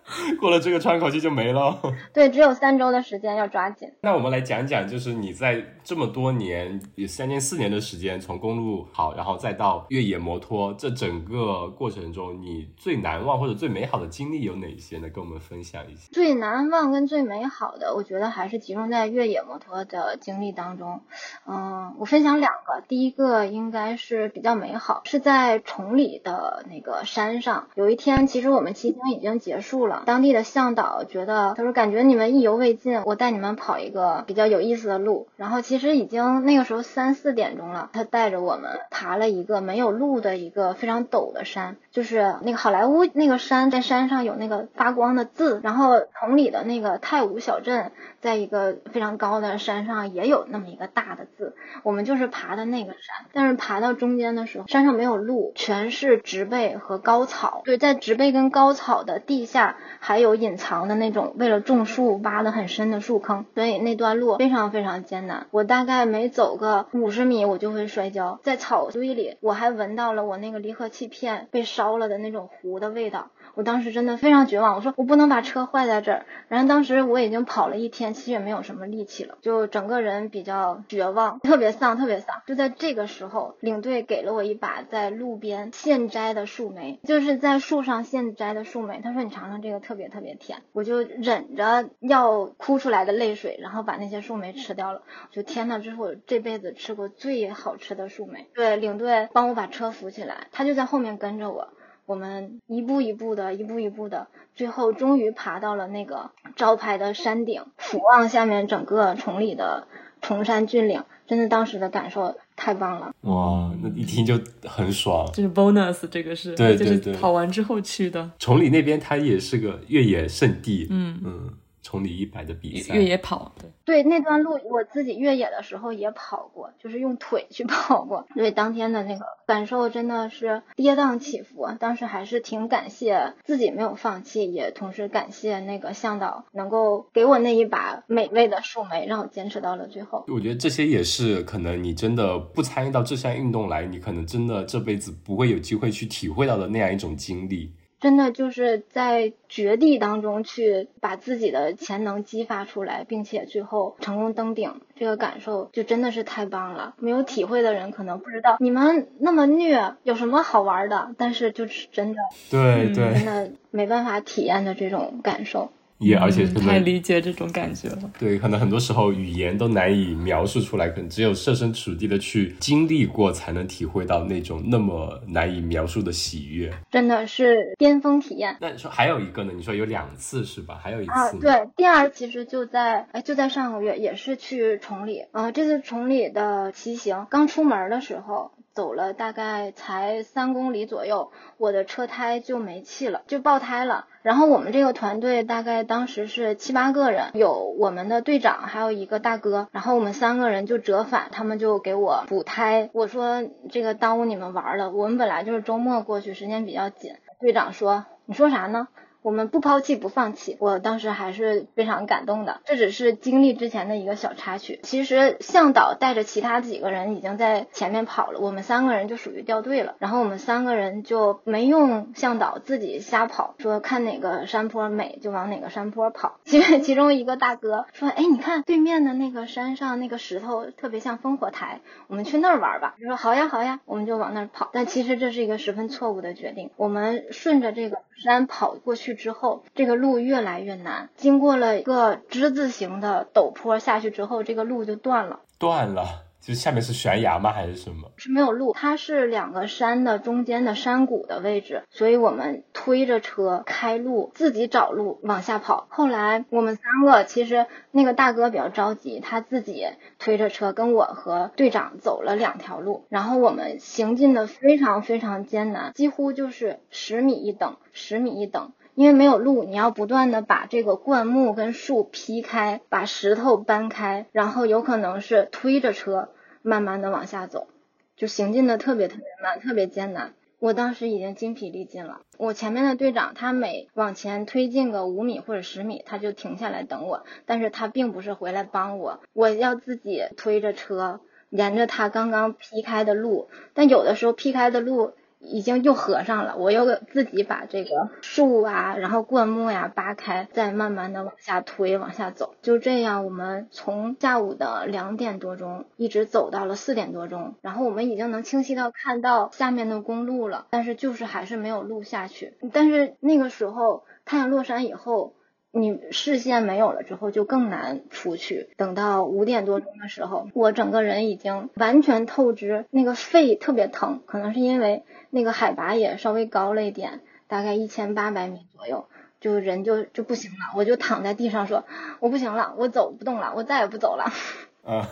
[0.41, 1.81] 过了这个窗口期就没了。
[2.13, 3.91] 对，只有三周的时间，要抓紧。
[4.01, 15.09] 那我们来讲讲，就是你在这么多年，有三年、四年的时间，从公路好，然后再到越野摩托，这整个过程中，你最难忘或者最美好的经历有哪些呢？
[15.09, 16.09] 跟我们分享一下。
[16.13, 21.03] 最难忘跟最美好的，我觉得还是集中在越野摩托的经历当中。
[21.47, 27.69] 嗯，我分享两个，第一个应该是比较美好，是在崇礼的那个山上。
[27.75, 29.97] 有一天，其实我们骑行已经结束了。
[30.07, 35.28] 当地的向导觉得，他说感觉你们意犹未尽，我带你们跑一个比较有意思的路。
[35.36, 45.61] 然后其实已经那个时候三四点钟了，他带着我们爬了一个没有路的一个非常陡的山，就是那个好莱坞那个山，在山上有那个发光的字。
[45.62, 51.55] 然后崇礼的那个泰晤小镇，在一个非常高的山上也有那么一个大的字。
[51.82, 57.62] 我们就是爬的那个山，但是爬到中间的时候，山上没有路，全是植被和高草。
[57.64, 59.76] 对，在植被跟高草的地下。
[59.99, 65.47] 还有隐藏的那种为了种树挖得很深的树坑，所以那段路非常非常艰难。
[65.51, 68.39] 我大概每走个五十米，我就会摔跤。
[68.43, 73.30] 在草堆里，我还闻到了我那个离合器片被烧了的那种糊的味道。
[73.59, 76.27] 我当时真的非常绝望，我说我不能把车坏在这儿。
[76.47, 82.41] 然后当时我已经跑了一天，其实也没有什么力气了，就整个人比较绝望，特别丧，特别丧。
[82.47, 89.01] 就在这个时候，领队给了我一把在路边现摘的树莓，就是在树上现摘的树莓。
[89.03, 90.63] 他说你尝尝这个，特别特别甜。
[90.73, 95.03] 我就忍着要哭出来的泪水，然后把那些树莓吃掉了。
[95.33, 98.47] 就天呐，这是我这辈子吃过最好吃的树莓。
[98.55, 101.71] 对，领队帮我把车扶起来，他就在后面跟着我。
[102.09, 109.87] 我们一步一步的，一步一步的，最后终于爬到了那个招牌的山顶，俯望下面整个崇礼的
[110.23, 113.13] 崇山峻岭，真的当时的感受太棒了。
[113.21, 115.29] 哇，那一听就很爽。
[115.35, 118.31] 这是 bonus，这个是对对对，跑完之后去的。
[118.39, 120.87] 崇礼那边它也是个越野圣地。
[120.89, 121.51] 嗯嗯。
[121.89, 128.26] 崇礼一百的比赛，越野跑，对对，那段路我自己越野的时候也跑过，就是用腿去跑过。
[128.34, 140.26] 对，当天的那个感受真的是跌宕起伏，当时还是挺感谢自己没有放弃，也同时感谢那个向导能够给我那一把美味的树莓，让我坚持到了最后。
[140.28, 147.72] 我觉得这些也是可能你真的不参与到这项运动来，你可能真的这辈子不会有机会去体会到的那样一种经历。
[148.01, 156.94] 真的就是在绝地当中去把自己的潜能激发出来，并且最后成功登顶，这个感受就真的是太棒了。
[156.99, 162.20] 没有体会的人可能不知道你们那么虐有什么好玩的，但是就是真的，
[162.51, 165.72] 对对，真的没办法体验的这种感受。
[165.99, 168.11] 也而且太理解这种感觉了。
[168.18, 176.72] 对，可能很多时候语言都难以描述出来，可能只有设身处地的去经历过，才能体会到那种那么难以描述的喜悦。
[176.90, 178.57] 真的是巅峰体验。
[178.61, 179.53] 那你说还有一个呢？
[179.57, 180.80] 你说有两次是吧？
[180.82, 181.12] 还有一次。
[181.12, 185.24] 啊，对，第二其实就在哎，就在上个月，也是去崇礼。
[185.32, 188.53] 啊，这次崇礼的骑行刚出门的时候。
[188.79, 194.07] 走了大概才三公里左右，我的车胎就没气了，就爆胎了。
[194.22, 199.66] 然后我们这个团队大概当时是七八个人，有我们的队长，还有一个大哥。
[199.72, 202.89] 然后我们三个人就折返，他们就给我补胎。
[202.93, 207.16] 我说这个耽误你们玩了，我们本来就是周末过去，时间比较紧。
[207.41, 208.87] 队长说：“你说啥呢？”
[209.23, 212.61] 我们不抛弃不放弃，我当时还是非常感动的。
[212.64, 214.81] 这只是经历之前的一个小插曲。
[214.83, 219.97] 其实向导带着其他几个人已经在前面跑了，我们三个人就属于掉队了。
[219.99, 226.39] 然后我们三个人就没用向导，自己瞎跑，说看哪个山坡美就往哪个山坡跑。
[226.45, 234.71] 其实其中一个大哥说：“哎，你看对面的那个山上那个石头特别像烽火台，我们去那儿玩吧。”就说：“好呀，好呀。”我们就往那儿跑。
[234.73, 236.71] 但其实这是一个十分错误的决定。
[236.77, 239.14] 我们顺着这个山跑过去。
[239.14, 241.09] 之后，这个路越来越难。
[241.16, 245.41] 经过了一个之字形的陡坡下去之后，这个路就断了。
[245.59, 247.53] 断了，就下面是悬崖吗？
[247.53, 248.11] 还是什么？
[248.16, 255.88] 是没有路，它是两个山的中间的山谷的位置，所以我们推着车开路，自己找路往下跑。
[255.90, 259.88] 后来我们三个，其实那个大哥比较着急，他自己
[260.18, 268.72] 推着车跟我和队长走了两条路，然后我们行进的非常非常艰难，几乎就是十米一等，十米一等。
[268.94, 276.30] 因为没有路，你要不断的把这个灌木跟树劈开，把石头搬开，然后有可能是推着车
[276.63, 277.69] 慢慢的往下走，
[278.17, 280.35] 就行进的特别特别慢，特别艰难。
[280.59, 282.23] 我当时已经精疲力尽了。
[282.37, 295.13] 我前面的队长他每往前推进个五米或者十米，他就停下来等我，但是他并不是回来帮我，我要自己推着车沿着他刚刚劈开的路，但有的时候劈开的路。
[295.41, 302.55] 已经又合上了，我又自己把这个树啊，然后灌木呀扒开，再慢慢的往下推，往下走。
[302.61, 312.55] 就这样，我们从下午的两点多钟一直走到了四点多钟，然后我们已经能清晰到看到下面的公路了，但是就是还是没有路下去。
[312.72, 315.34] 但是那个时候太阳落山以后。
[315.71, 318.71] 你视线没有了之后就更难出去。
[318.77, 329.07] 等到五点多钟的时候，我整个人已经完全透支，那个肺特别疼，可能是因为那个海拔也稍微高了一点，大概一千八百米左右，
[329.41, 330.57] 就人就就不行了。
[330.75, 331.85] 我就躺在地上说，
[332.21, 334.33] 我不行了，我走不动了，我再也不走了。
[334.85, 335.07] 啊，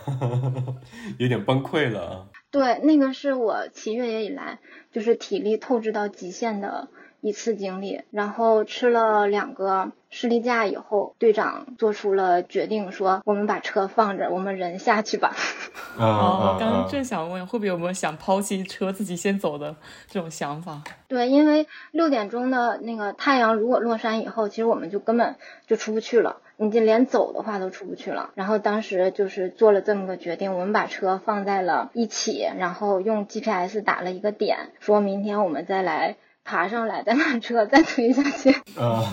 [1.19, 2.29] 有点崩溃了。
[2.49, 4.57] 对，那个是我骑越野以来
[4.91, 6.87] 就是体力透支到极限的。
[7.21, 15.35] 一次经历，然后吃了两个士力架以后，队长做出了决定，说我们把车放着，我们人下去吧。
[15.97, 19.75] 哦，我刚刚正想问，会不会有没有想抛弃车自己先走的
[20.07, 20.83] 这种想法？
[21.07, 28.29] 对，因为六点钟的那个太阳如果落山以后，其实我们就根本就出不去了，你就连走的话都出不去了。
[28.35, 36.15] 然后当时就是做了这么个决定，我们把车放在了一起，然后用 GPS 打了一个点，说明天我们再来。
[36.47, 38.55] 爬上来，再把车再推下去。
[38.79, 39.03] 呃，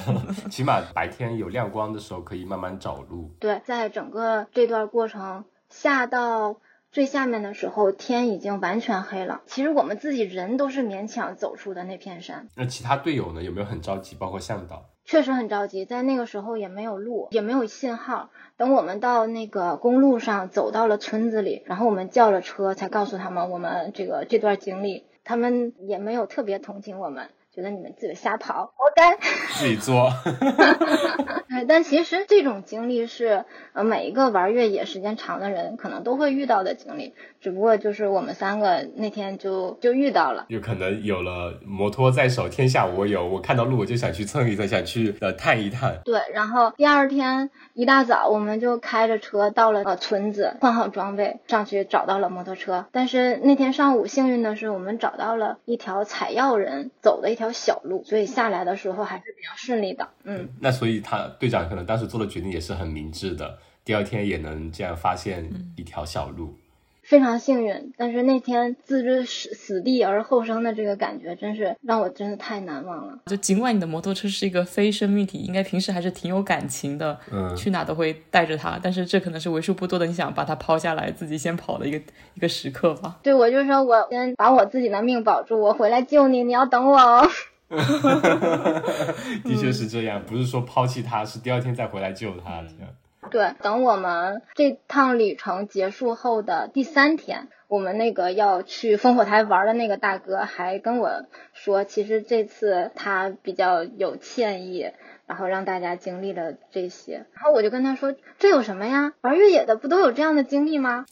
[0.49, 3.35] 起码白天有亮光的时候可以慢慢找路。
[3.41, 6.61] 对，在整个这段过程下到
[6.93, 9.43] 最下面的时候，天已经完全黑了。
[9.47, 12.47] 其实我们自己人都是勉强走出的那片山。
[12.55, 13.43] 那其他队友呢？
[13.43, 14.15] 有没有很着急？
[14.15, 14.85] 包括向导？
[15.05, 18.31] 确实很着急，在那个时候也没有路，也没有信号。
[18.57, 25.05] 等我们到那个公路上，走到了村子里，然后我们叫了车，才告诉他们我们这个这段经历。
[25.25, 27.31] 他们也没有特别同情我们。
[27.55, 29.17] 觉得你们自己瞎跑，活该。
[29.53, 30.11] 自己作。
[31.69, 33.45] 但其实这种经历是
[33.75, 40.47] 呃每一个玩越野时间长的人可能都会遇到的经历，只不过就是我们三个那天就就遇到了。
[40.49, 43.25] 有可能有了摩托在手，天下我有。
[43.29, 46.01] 我看到路我就想去蹭一蹭，想去呃探一探。
[46.05, 52.87] 对，然后第二天一大早我们就开着车到了呃村子，换好装备上去找到了摩托车。
[52.91, 57.44] 但是那天上午幸运的是，我们找到了一条采药人走的一条。
[57.45, 60.09] 条小路，所以下来的时候还是比较顺利的。
[60.25, 63.59] 嗯，那所以他队长可能当时做的决定也是很明智的。
[63.85, 66.57] 第二天也能这样发现一条小路。
[67.05, 73.19] 非常幸运，但是那天置之死死地而后生的这个感觉，真是让我真的太难忘了。
[73.27, 82.01] 就尽管你的摩托车是一个非生命体，应该平时还是挺有感情的，嗯，去哪都会带着它，但是这可能是为数不多的你想把它抛下来，自己先跑的一个
[82.35, 83.19] 一个时刻吧。
[83.23, 87.29] 对，我就说我先把我自己的命保住，我回来救你，你要等我哦。
[89.45, 92.95] 的确是这样， 不是说抛弃他，是第二天再回来救他这样。
[93.31, 104.93] 对，等我们这趟旅程结束后的第三天，我们那个要去烽火台玩的那个大哥还跟我说，其实这次他比较有歉意，
[105.27, 107.27] 然后让大家经历了这些。
[107.33, 109.15] 然后我就跟他说，这有什么呀？
[109.23, 111.07] 玩越野的不都有这样的经历吗？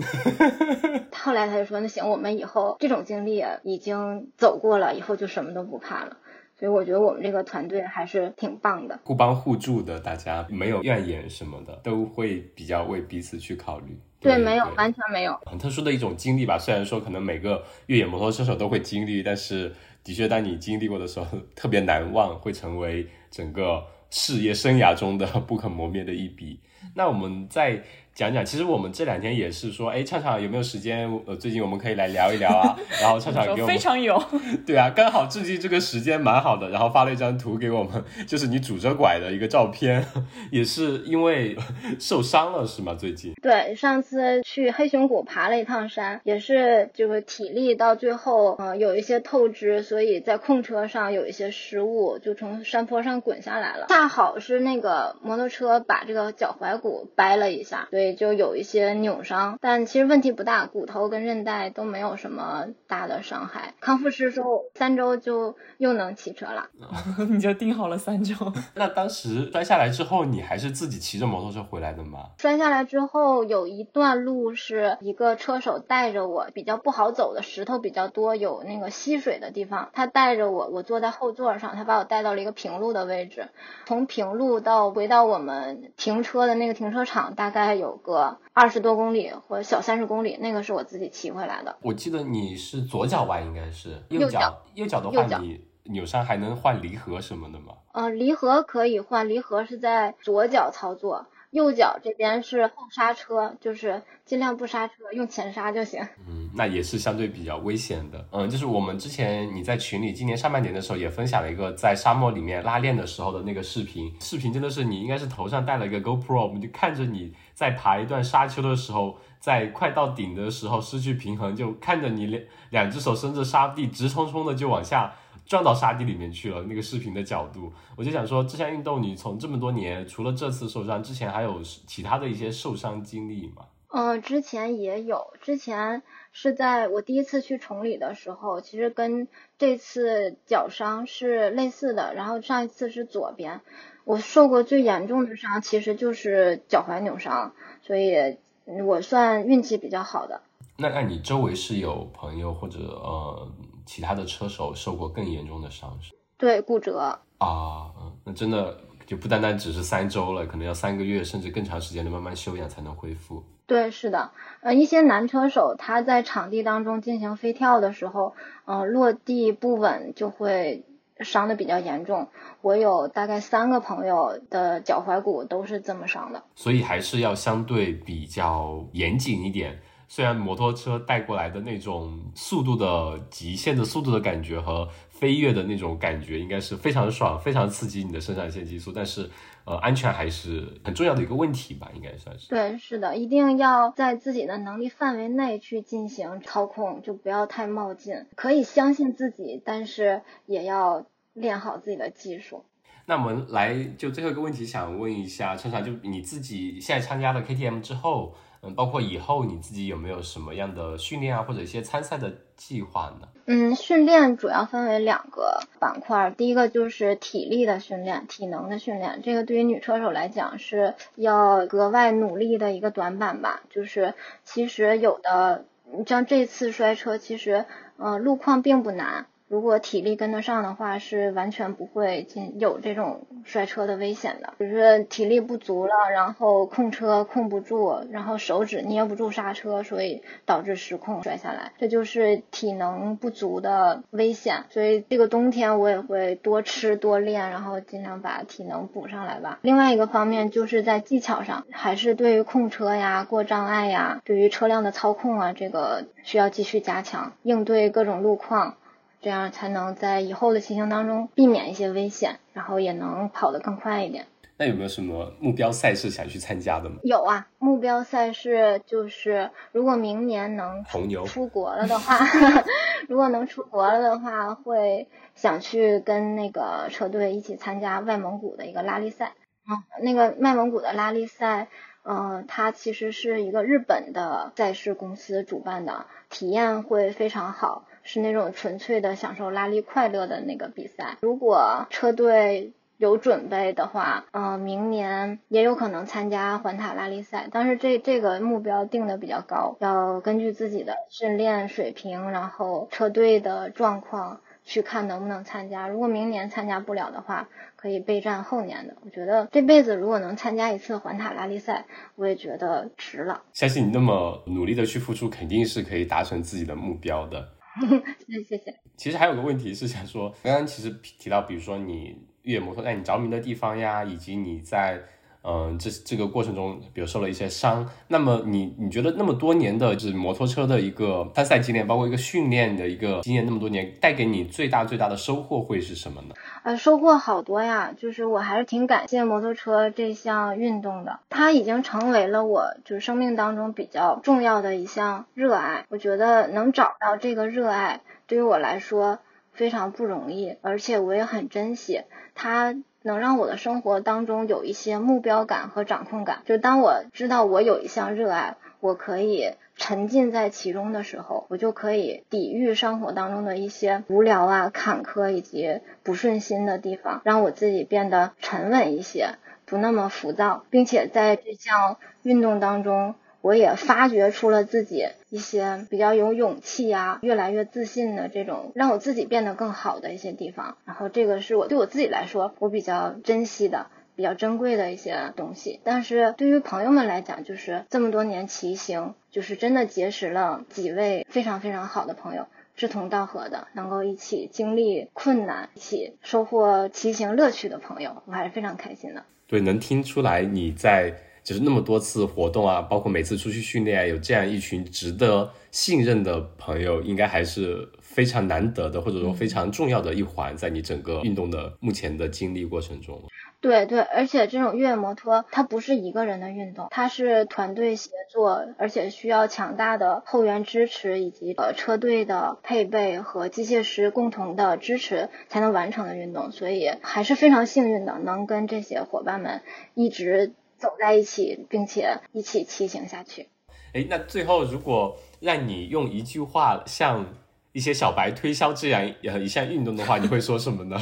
[1.13, 6.19] 后来他就说，那行，我们以后这种经历已经走过了，以后就什么都不怕了。
[6.63, 13.99] 所以我觉得我们这个团队还是挺棒的，互帮互助的，大家没有怨言什么的，都会比较为彼此去考虑。
[14.21, 15.37] 对，没有，完全没有。
[15.45, 26.61] 很特殊的一种经历吧，虽然说可能每个越野摩托车手都会经历，但是的确，当你经历过的时候，特别难忘，会成为整个事业生涯中的不可磨灭的一笔。
[26.95, 27.83] 那我们在。
[28.15, 31.11] 讲讲，其实我们这两天也是说，哎，畅畅有没有时间？
[31.27, 32.77] 呃，最近我们可以来聊一聊啊。
[33.01, 34.23] 然后畅畅给我们非常有，
[34.67, 40.05] 对啊，刚好最近这个时间蛮好的，然后发了一张图给我们， 就是你拄着拐的一个照片，
[40.53, 41.57] 也是因为
[41.99, 42.95] 受伤了是吗？
[42.95, 43.33] 最近？
[43.41, 53.87] 对，上次去黑熊谷爬了一趟山，也是就是体力到最后，嗯，有一些透支，所以在控车上有一些失误，就从山坡上滚下来了。
[53.89, 58.02] 恰好是那个摩托车把这个脚踝骨掰了一下，对。
[58.03, 63.75] 对，就有一些扭伤，但其实问题不大，骨头跟韧带都没有什么大的伤害。
[63.79, 66.69] 康复师说三周就又能骑车了，
[67.31, 68.35] 你就定好了三周。
[68.75, 72.31] 那当时摔下来之后，你还是自己骑着摩托车回来的吗？
[72.39, 83.47] 摔下来之后，有一段路是一个车手带着我，比较不好走的石头比较多，有那个吸水的地方，他带着我，我坐在后座上，他把我带到了一个平路的位置。
[83.87, 87.92] 从平路到回到我们停车的那个停车场，大概有。
[87.93, 91.77] 有个二十多公里或者小三十公里，那个是我自己骑回来的。
[91.83, 94.63] 我记得你是左脚崴，应该是右脚。
[94.75, 97.75] 右脚的话，你扭伤还能换离合什么的吗？
[97.93, 101.27] 呃，离合可以换，离合是在左脚操作。
[101.53, 106.01] 右脚这边是后刹车，就是尽量不刹车，用前刹就行。
[106.27, 108.27] 嗯，那也是相对比较危险的。
[108.33, 125.13] 嗯，就是我们之前你在群里今年上半年的时候也分享了一个在沙漠里面拉练的时候的那个视频，视频真的是你应该是头上戴了一个 GoPro，我们就看着你在爬一段沙丘的时候，在快到顶的时候失去平衡，就看着你两两只手伸着沙地，直冲冲的就往下。
[125.45, 126.63] 撞到沙地里面去了。
[126.63, 133.67] 那个视频的角度，我就想说，这项运动你从这么多年，除了这次受伤，之前还有其他的一些受伤经历吗？
[133.89, 135.35] 嗯，之前也有。
[135.43, 139.29] 之前是在我第一次去崇礼的时候，其实跟
[139.59, 142.15] 这次脚伤是类似的。
[142.15, 143.61] 然后上一次是左边，
[144.05, 148.39] 我受过最严重的伤其实就是脚踝扭伤，所以
[148.87, 150.41] 我算运气比较好的。
[150.79, 153.53] 那那你周围是有朋友或者呃？
[153.93, 156.97] 其他的车手受过更严重的伤势，对骨折
[157.37, 158.75] 啊，嗯，那真的
[159.05, 163.45] 就不单单只是三周了，可能要三个月甚至更长时间的慢慢休养才能恢复。
[163.67, 164.31] 对，是的，
[164.63, 168.35] 呃，一些男车手他在场地当中进行飞跳的时候，
[168.65, 170.87] 呃，落地不稳就会
[171.21, 172.29] 伤的比较严重。
[172.63, 179.79] 我有大概三个朋友的脚踝骨都是这么伤的，所以还是要相对比较严谨一点。
[180.15, 189.31] 虽然摩托车带过来的那种速度的极限的速度的感觉和飞跃的那种感觉，应该是非常爽、非常刺激你的肾上腺激素，但是，
[189.65, 192.51] 呃，安全还是很重要的一个问题吧，应该算是。
[192.51, 198.15] 对，是的，一定要在自己的能力范围内去进行操控，就不要太冒进。
[198.35, 202.67] 可以相信自己，但是也要练好自己的技术。
[203.07, 208.35] 那我们来就最后一个问题，想问一下春常，就你自己现在参加了 KTM 之后。
[208.65, 213.29] 嗯，包括以后你自己有没有什么样的训练啊，或者一些参赛的计划呢？
[213.47, 223.63] 嗯，训练主要分为两个板块，第一个就是体力的训练，体能的训练，这个对于女车手来讲是要格外努力的一个短板吧。
[223.69, 225.65] 就是其实有的，
[226.07, 227.67] 像这次摔车，其实
[227.99, 229.27] 嗯路况并不难。
[229.53, 234.55] 如果体力跟得上的话，是完全不会进有这种摔车的危险的。
[234.59, 244.65] 只是体力不足了，然后控车控不住，然后手指捏不住刹车，所以导致失控摔下来，这就是体能不足的危险。
[244.71, 249.59] 所以这个冬天我也会多吃多练，然后尽量把体能补上来吧。
[249.61, 258.77] 另外一个方面就是在技巧上，还是对于控车呀、过障碍呀、对于车辆的操控啊，这个需要继续加强，应对各种路况。
[259.23, 264.27] 这样才能在以后的骑行当中避免一些危险，然后也能跑得更快一点。
[264.59, 266.97] 那有没有什么目标赛事想去参加的吗？
[267.03, 272.19] 有啊，目标赛事就是如果明年能红牛出国了的话，
[273.09, 279.33] 如果能出国了的话，会想去跟那个车队一起参加外蒙古的一个拉力赛。
[279.65, 281.69] 啊，那个外蒙古的拉力赛，
[282.03, 287.85] 呃，它其实是一个日本的赛事公司主办的，体验会非常好。
[288.03, 291.17] 是那种纯粹的享受拉力快乐的那个比赛。
[291.21, 297.49] 如果车队有准备的话，嗯，明年也有可能参加环塔拉力赛。
[297.51, 305.89] 但是这这个目标定的比较高，要根据自己的训练水平，然后车队的状况去看能不能参加。
[305.89, 308.95] 如果明年参加不了的话，可以备战后年的。
[309.05, 313.43] 我觉得这辈子如果能参加一次环塔拉力赛，我也觉得值了。
[313.53, 317.49] 相信你那么努力的去付出，肯定是可以达成自己的目标的。
[318.27, 318.81] 谢谢谢。
[318.97, 325.03] 其实还有个问题是想说，刚刚其实提到，比如说你越野摩托在你着迷的地方呀，以及你在。
[325.45, 336.35] 嗯，这这个过程中，比如受了一些伤，那么你你觉得那么多年的就是摩托车的一个参赛经验，包括一个训练的一个经验，那么多年带给你最大最大的收获会是什么呢？
[336.63, 345.87] 呃，收获好多呀，就是我还是挺感谢摩托车这项运动的，它已经成为了我就是生命当中比较重要的一项热爱。
[345.89, 349.19] 我觉得能找到这个热爱，对于我来说
[349.53, 352.03] 非常不容易，而且我也很珍惜
[352.37, 352.77] 它。
[353.03, 373.15] 能让我的生活当中有一些目标感和掌控感，就当我知道我有一项热爱，我可以沉浸在其中的时候，我就可以抵御生活当中的一些无聊啊、坎坷以及不顺心的地方，让我自己变得沉稳一些，不那么浮躁，并且在这项运动当中。
[373.43, 380.77] 我也发掘出了自己一些比较有勇气呀、越来越自信的这种让我自己变得更好的一些地方。
[380.85, 385.81] 然后这个是我对我自己来说我比较珍惜的、比较珍贵的一些东西。
[385.83, 392.47] 但是对于朋友们来讲，就是这么多年骑行，就是真的结识了几位非常非常好的朋友，
[392.77, 399.25] 志同道合的，能够一起经历困难、一起收获骑行乐趣的朋友，我还是非常开心的。
[399.49, 401.13] 对，能听出来你在。
[401.43, 413.21] 就是那么多次活动啊，包括每次出去训练啊，有这样一群值得信任的朋友，应该还是非常难得的，或者说非常重要的一环，在你整个运动的目前的经历过程中。
[413.61, 429.61] 对对，而且这种越野摩托它不是一个人的运动，它是团队协作，而且需要强大的后援支持以及呃车队的配备和机械师共同的支持才能完成的运动，所以还是非常幸运的，能跟这些伙伴们
[429.95, 430.53] 一直。
[430.83, 433.49] 走在一起，并且一起骑行下去。
[433.95, 437.25] 哎，那最后如果让你用一句话向
[437.71, 441.01] 一些小白推销这样一项运动的话，你会说什么呢？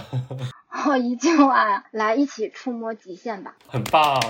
[0.84, 3.56] 哦，一句话，来一起触摸极限吧。
[3.66, 4.20] 很棒，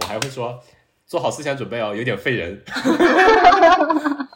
[0.00, 0.58] 我还会说
[1.06, 2.64] 做好思想准备哦，有点费人。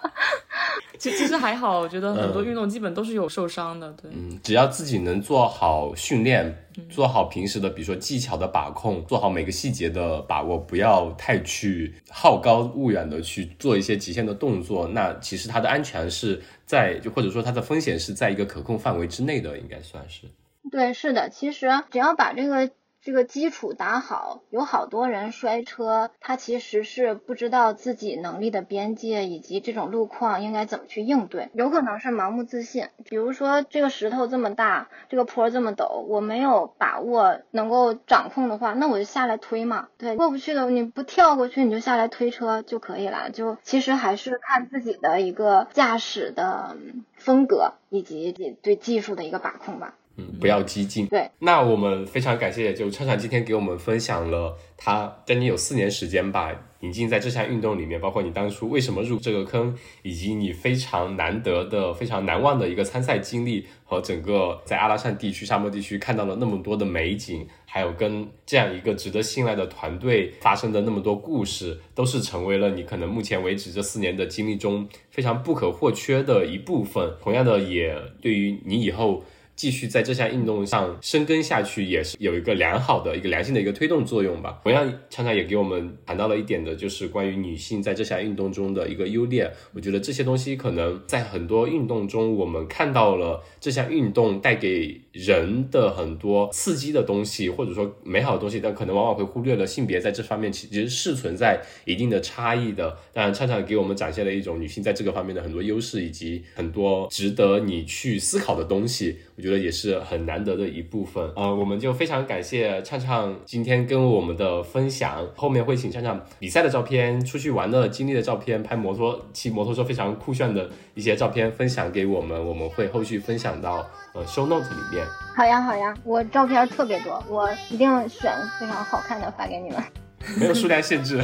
[0.98, 4.10] 其其实还好，我觉得很多运动基本都是有受伤的，对。
[4.12, 20.26] 嗯，只要自己能做好训练，做好平时的，比如说技巧的把控，做好每个细节的把握，不要太去好高骛远的去做一些极限的动作，那其实它的安全是在，就或者说它的风险是在一个可控范围之内的，应该算是。
[20.70, 22.70] 对，是的，其实只要把这个。
[23.08, 32.88] 这个基础打好，有好多人摔车，他其实是不知道自己能力的边界以及这种路况应该怎么去应对，有可能是盲目自信。
[33.06, 39.88] 比如说这个石头这么大，这个坡这么陡，我没有把握能够掌控的话，那我就下来推嘛。
[39.96, 43.30] 对，过不去的你不跳过去，你就下来推车就可以了。
[43.30, 46.76] 就其实还是看自己的一个驾驶的
[47.16, 49.94] 风格以及对技术的一个把控吧。
[50.18, 51.06] 嗯，不要激进。
[51.06, 77.14] 对，那我们非常感谢，就畅畅今天给我们分享了他将近有四年时间吧，引进在这项运动里面，包括你当初为什么入这个坑，以及你非常难得的、非常难忘的一个参赛经历，和整个在阿拉善地区、沙漠地区看到了那么多的美景，还有跟这样一个值得信赖的团队发生的那么多故事，都是成为了你可能目前为止这四年的经历中非常不可或缺的一部分。
[77.22, 79.22] 同样的，也对于你以后。
[79.58, 84.60] 继续在这项运动上深耕下去，也是有一个良好的一个良性的一个推动作用吧。
[84.62, 89.50] 同样，常常也给我们谈到了一点的，就是关于女性在这项运动中的一个优劣。
[89.74, 102.96] 我觉得这些东西可能在很多运动中，我们看到了这项运动带给人的很多刺激的东西，或者说美好的东西，但可能往往会忽略了性别在这方面其实是存在一定的差异的。
[103.12, 109.16] 当然，畅畅给我们展现了一种女性在这个方面的很多优势，以及很多值得你去思考的东西。
[109.38, 125.06] 我觉得也是很难得的一部分啊，我们就非常感谢畅畅今天跟我们的分享，后面会请畅畅比赛的照片、出去玩的经历的照片、拍摩托骑摩托车非常酷炫的一些照片分享给我们，我们会后续分享到呃 show note 里面。
[125.36, 129.80] 好呀好呀，我照片特别多，我一定选非常好看的发给你们。
[130.36, 131.22] 没有数量限制。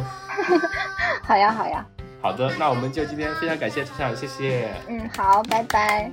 [1.24, 1.86] 好呀好呀。
[2.20, 4.68] 好的，那我们就今天非常感谢畅畅，谢谢。
[4.86, 6.12] 嗯，好，拜拜。